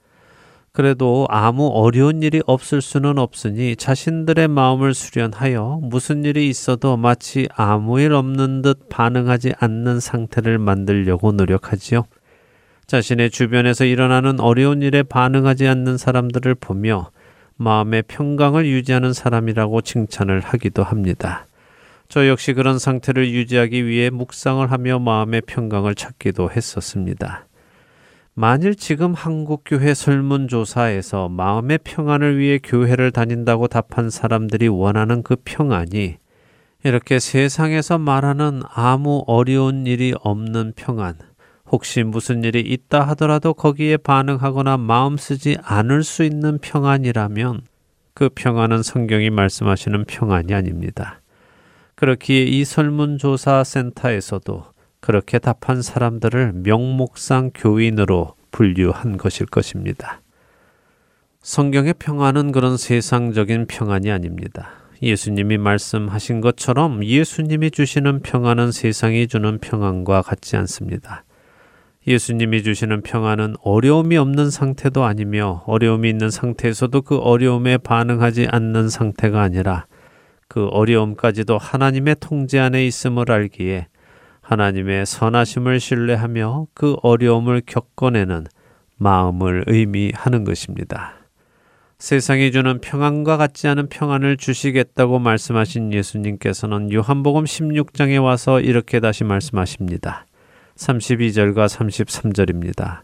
그래도 0.72 1.28
아무 1.30 1.68
어려운 1.68 2.24
일이 2.24 2.42
없을 2.46 2.82
수는 2.82 3.18
없으니 3.18 3.76
자신들의 3.76 4.48
마음을 4.48 4.94
수련하여 4.94 5.82
무슨 5.84 6.24
일이 6.24 6.48
있어도 6.48 6.96
마치 6.96 7.50
아무 7.54 8.00
일 8.00 8.14
없는 8.14 8.62
듯 8.62 8.88
반응하지 8.88 9.56
않는 9.60 10.00
상태를 10.00 10.58
만들려고 10.58 11.34
노력하지요. 11.34 12.06
자신의 12.88 13.30
주변에서 13.30 13.84
일어나는 13.84 14.40
어려운 14.40 14.84
일에 14.84 15.04
반응하지 15.04 15.68
않는 15.68 15.98
사람들을 15.98 16.56
보며 16.56 17.10
마음의 17.58 18.04
평강을 18.08 18.68
유지하는 18.68 19.12
사람이라고 19.12 19.82
칭찬을 19.82 20.40
하기도 20.40 20.82
합니다. 20.82 21.48
저 22.08 22.28
역시 22.28 22.54
그런 22.54 22.80
상태를 22.80 23.32
유지하기 23.32 23.86
위해 23.86 24.10
묵상을 24.10 24.70
하며 24.72 25.00
마음의 25.00 25.42
평강을 25.48 25.96
찾기도 25.96 26.52
했었습니다. 26.52 27.48
만일 28.34 28.76
지금 28.76 29.14
한국교회 29.14 29.94
설문조사에서 29.94 31.30
마음의 31.30 31.80
평안을 31.84 32.38
위해 32.38 32.60
교회를 32.62 33.12
다닌다고 33.12 33.68
답한 33.68 34.10
사람들이 34.10 34.68
원하는 34.68 35.24
그 35.24 35.38
평안이 35.44 36.18
이렇게 36.84 37.20
세상에서 37.20 37.98
말하는 37.98 38.62
아무 38.72 39.24
어려운 39.26 39.88
일이 39.88 40.14
없는 40.20 40.74
평안, 40.76 41.16
혹시 41.72 42.04
무슨 42.04 42.44
일이 42.44 42.60
있다 42.60 43.08
하더라도 43.10 43.54
거기에 43.54 43.98
반응하거나 43.98 44.78
마음 44.78 45.18
쓰지 45.18 45.58
않을 45.64 46.04
수 46.04 46.24
있는 46.24 46.60
평안이라면 46.60 47.62
그 48.14 48.30
평안은 48.36 48.84
성경이 48.84 49.30
말씀하시는 49.30 50.06
평안이 50.06 50.54
아닙니다. 50.54 51.22
그렇기에 51.96 52.44
이 52.44 52.66
설문조사 52.66 53.64
센터에서도 53.64 54.66
그렇게 55.00 55.40
답한 55.40 55.82
사람들을 55.82 56.54
명목상 56.56 57.52
교인으로 57.56 58.36
분류한 58.52 59.18
것일 59.18 59.46
것입니다. 59.46 60.22
성경의 61.42 61.94
평안은 62.00 62.52
그런 62.52 62.76
세상적인 62.76 63.68
평안이 63.68 64.12
아닙니다. 64.12 64.72
예수님이 65.02 65.58
말씀하신 65.58 66.42
것처럼 66.42 67.06
예수님이 67.06 67.72
주시는 67.72 68.22
평안은 68.22 68.72
세상이 68.72 69.28
주는 69.28 69.60
평안과 69.60 70.22
같지 70.24 70.58
않습니다. 70.58 71.24
예수님이 72.08 72.64
주시는 72.64 73.02
평안은 73.02 73.56
어려움이 73.62 74.18
없는 74.18 74.50
상태도 74.52 75.04
아니며 75.04 75.64
어려움이 75.66 76.10
있는 76.10 76.30
상태에서도 76.30 77.02
그 77.04 77.18
어려움에 77.18 77.78
반응하지 77.78 78.48
않는 78.50 78.90
상태가 78.90 79.42
아니라 79.42 79.86
그 80.48 80.68
어려움까지도 80.68 81.58
하나님의 81.58 82.18
통제 82.20 82.60
안에 82.60 82.86
있음을 82.86 83.32
알기에 83.32 83.88
하나님의 84.42 85.06
선하심을 85.06 85.80
신뢰하며 85.80 86.68
그 86.74 86.96
어려움을 87.02 87.64
겪어내는 87.66 88.46
마음을 88.98 89.64
의미하는 89.68 90.44
것입니다. 90.44 91.14
세상이 91.98 92.52
주는 92.52 92.80
평안과 92.82 93.38
같지 93.38 93.68
않은 93.68 93.88
평안을 93.90 94.38
주시겠다고 94.38 95.18
말씀하신 95.18 95.94
예수님께서는 95.94 96.92
요한복음 96.92 97.46
16장에 97.46 98.22
와서 98.22 98.60
이렇게 98.60 99.00
다시 99.00 99.24
말씀하십니다. 99.24 100.26
32절과 100.76 101.68
33절입니다. 101.68 103.02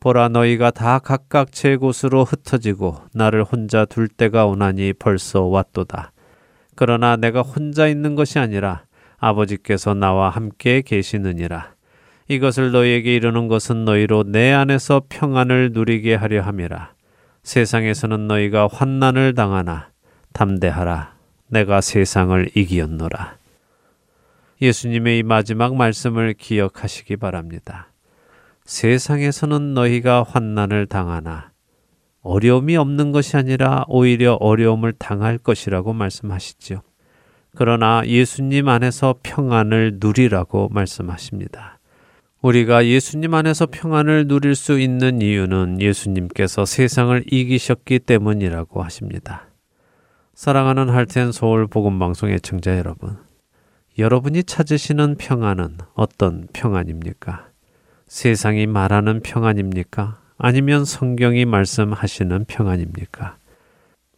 보라 0.00 0.28
너희가 0.28 0.70
다 0.70 0.98
각각 0.98 1.50
제 1.50 1.76
곳으로 1.76 2.24
흩어지고 2.24 3.00
나를 3.14 3.42
혼자 3.42 3.86
둘 3.86 4.06
때가 4.06 4.46
오나니 4.46 4.92
벌써 4.92 5.42
왔도다. 5.42 6.12
그러나 6.76 7.16
내가 7.16 7.42
혼자 7.42 7.88
있는 7.88 8.14
것이 8.14 8.38
아니라 8.38 8.84
아버지께서 9.18 9.94
나와 9.94 10.28
함께 10.28 10.82
계시느니라. 10.82 11.74
이것을 12.28 12.72
너희에게 12.72 13.14
이르는 13.14 13.48
것은 13.48 13.84
너희로 13.84 14.24
내 14.24 14.52
안에서 14.52 15.02
평안을 15.08 15.70
누리게 15.72 16.14
하려 16.14 16.42
함이라. 16.42 16.92
세상에서는 17.42 18.26
너희가 18.26 18.68
환난을 18.70 19.34
당하나 19.34 19.90
담대하라. 20.32 21.14
내가 21.48 21.80
세상을 21.80 22.50
이기었노라. 22.54 23.38
예수님의 24.60 25.18
이 25.18 25.22
마지막 25.22 25.76
말씀을 25.76 26.34
기억하시기 26.34 27.16
바랍니다. 27.16 27.92
세상에서는 28.64 29.74
너희가 29.74 30.24
환난을 30.24 30.86
당하나 30.86 31.50
어려움이 32.26 32.76
없는 32.76 33.12
것이 33.12 33.36
아니라 33.36 33.84
오히려 33.88 34.34
어려움을 34.34 34.92
당할 34.92 35.38
것이라고 35.38 35.92
말씀하시지요. 35.92 36.82
그러나 37.54 38.02
예수님 38.04 38.68
안에서 38.68 39.14
평안을 39.22 39.98
누리라고 40.00 40.68
말씀하십니다. 40.68 41.78
우리가 42.42 42.86
예수님 42.86 43.32
안에서 43.32 43.66
평안을 43.66 44.28
누릴 44.28 44.54
수 44.54 44.78
있는 44.78 45.22
이유는 45.22 45.80
예수님께서 45.80 46.64
세상을 46.66 47.24
이기셨기 47.30 48.00
때문이라고 48.00 48.82
하십니다. 48.82 49.46
사랑하는 50.34 50.90
할텐 50.90 51.32
서울 51.32 51.66
복음 51.66 51.98
방송의 51.98 52.40
청자 52.42 52.76
여러분. 52.76 53.16
여러분이 53.98 54.44
찾으시는 54.44 55.16
평안은 55.16 55.78
어떤 55.94 56.46
평안입니까? 56.52 57.48
세상이 58.06 58.66
말하는 58.66 59.20
평안입니까? 59.22 60.25
아니면 60.38 60.84
성경이 60.84 61.44
말씀하시는 61.44 62.44
평안입니까? 62.46 63.36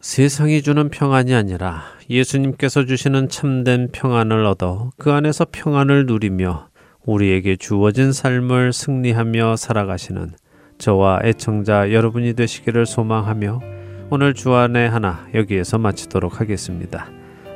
세상이 0.01 0.61
주는 0.61 0.89
평안이 0.89 1.33
아니라 1.33 1.83
예수님께서 2.09 2.85
주시는 2.85 3.29
참된 3.29 3.89
평안을 3.91 4.45
얻어 4.45 4.91
그 4.97 5.11
안에서 5.11 5.45
평안을 5.51 6.05
누리며 6.05 6.69
우리에게 7.05 7.57
주어진 7.57 8.13
삶을 8.13 8.71
승리하며 8.71 9.57
살아가시는 9.57 10.31
저와 10.77 11.19
애청자 11.23 11.91
여러분이 11.91 12.33
되시기를 12.33 12.85
소망하며 12.85 13.61
오늘 14.09 14.33
주안의 14.33 14.89
하나 14.89 15.27
여기에서 15.33 15.77
마치도록 15.77 16.39
하겠습니다. 16.39 17.09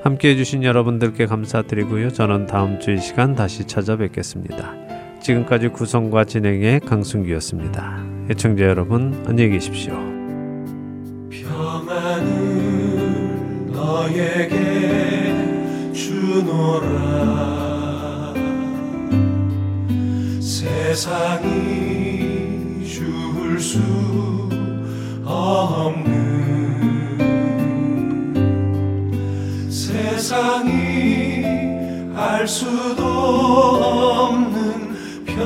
함께 0.04 0.32
해주신 0.32 0.64
여러분들께 0.64 1.26
감사드리고요. 1.26 2.12
저는 2.12 2.46
다음 2.46 2.80
주이 2.80 3.00
시간 3.00 3.36
다시 3.36 3.66
찾아뵙겠습니다. 3.66 4.83
지금까지 5.24 5.70
구성과 5.70 6.26
진행의 6.26 6.82
강순기였습니다. 6.82 8.04
애청자 8.30 8.66
여러분 8.66 9.24
안녕히 9.26 9.52
계십시오. 9.52 9.94
평안을 11.32 12.52
너에게 13.72 14.54
주노라 15.94 17.54
세상이 20.42 21.44
줄수 22.86 23.80
없는 25.24 26.04
세상이 29.70 31.46
알 32.14 32.46
수도 32.46 33.04
없는 33.06 34.83
평 35.36 35.44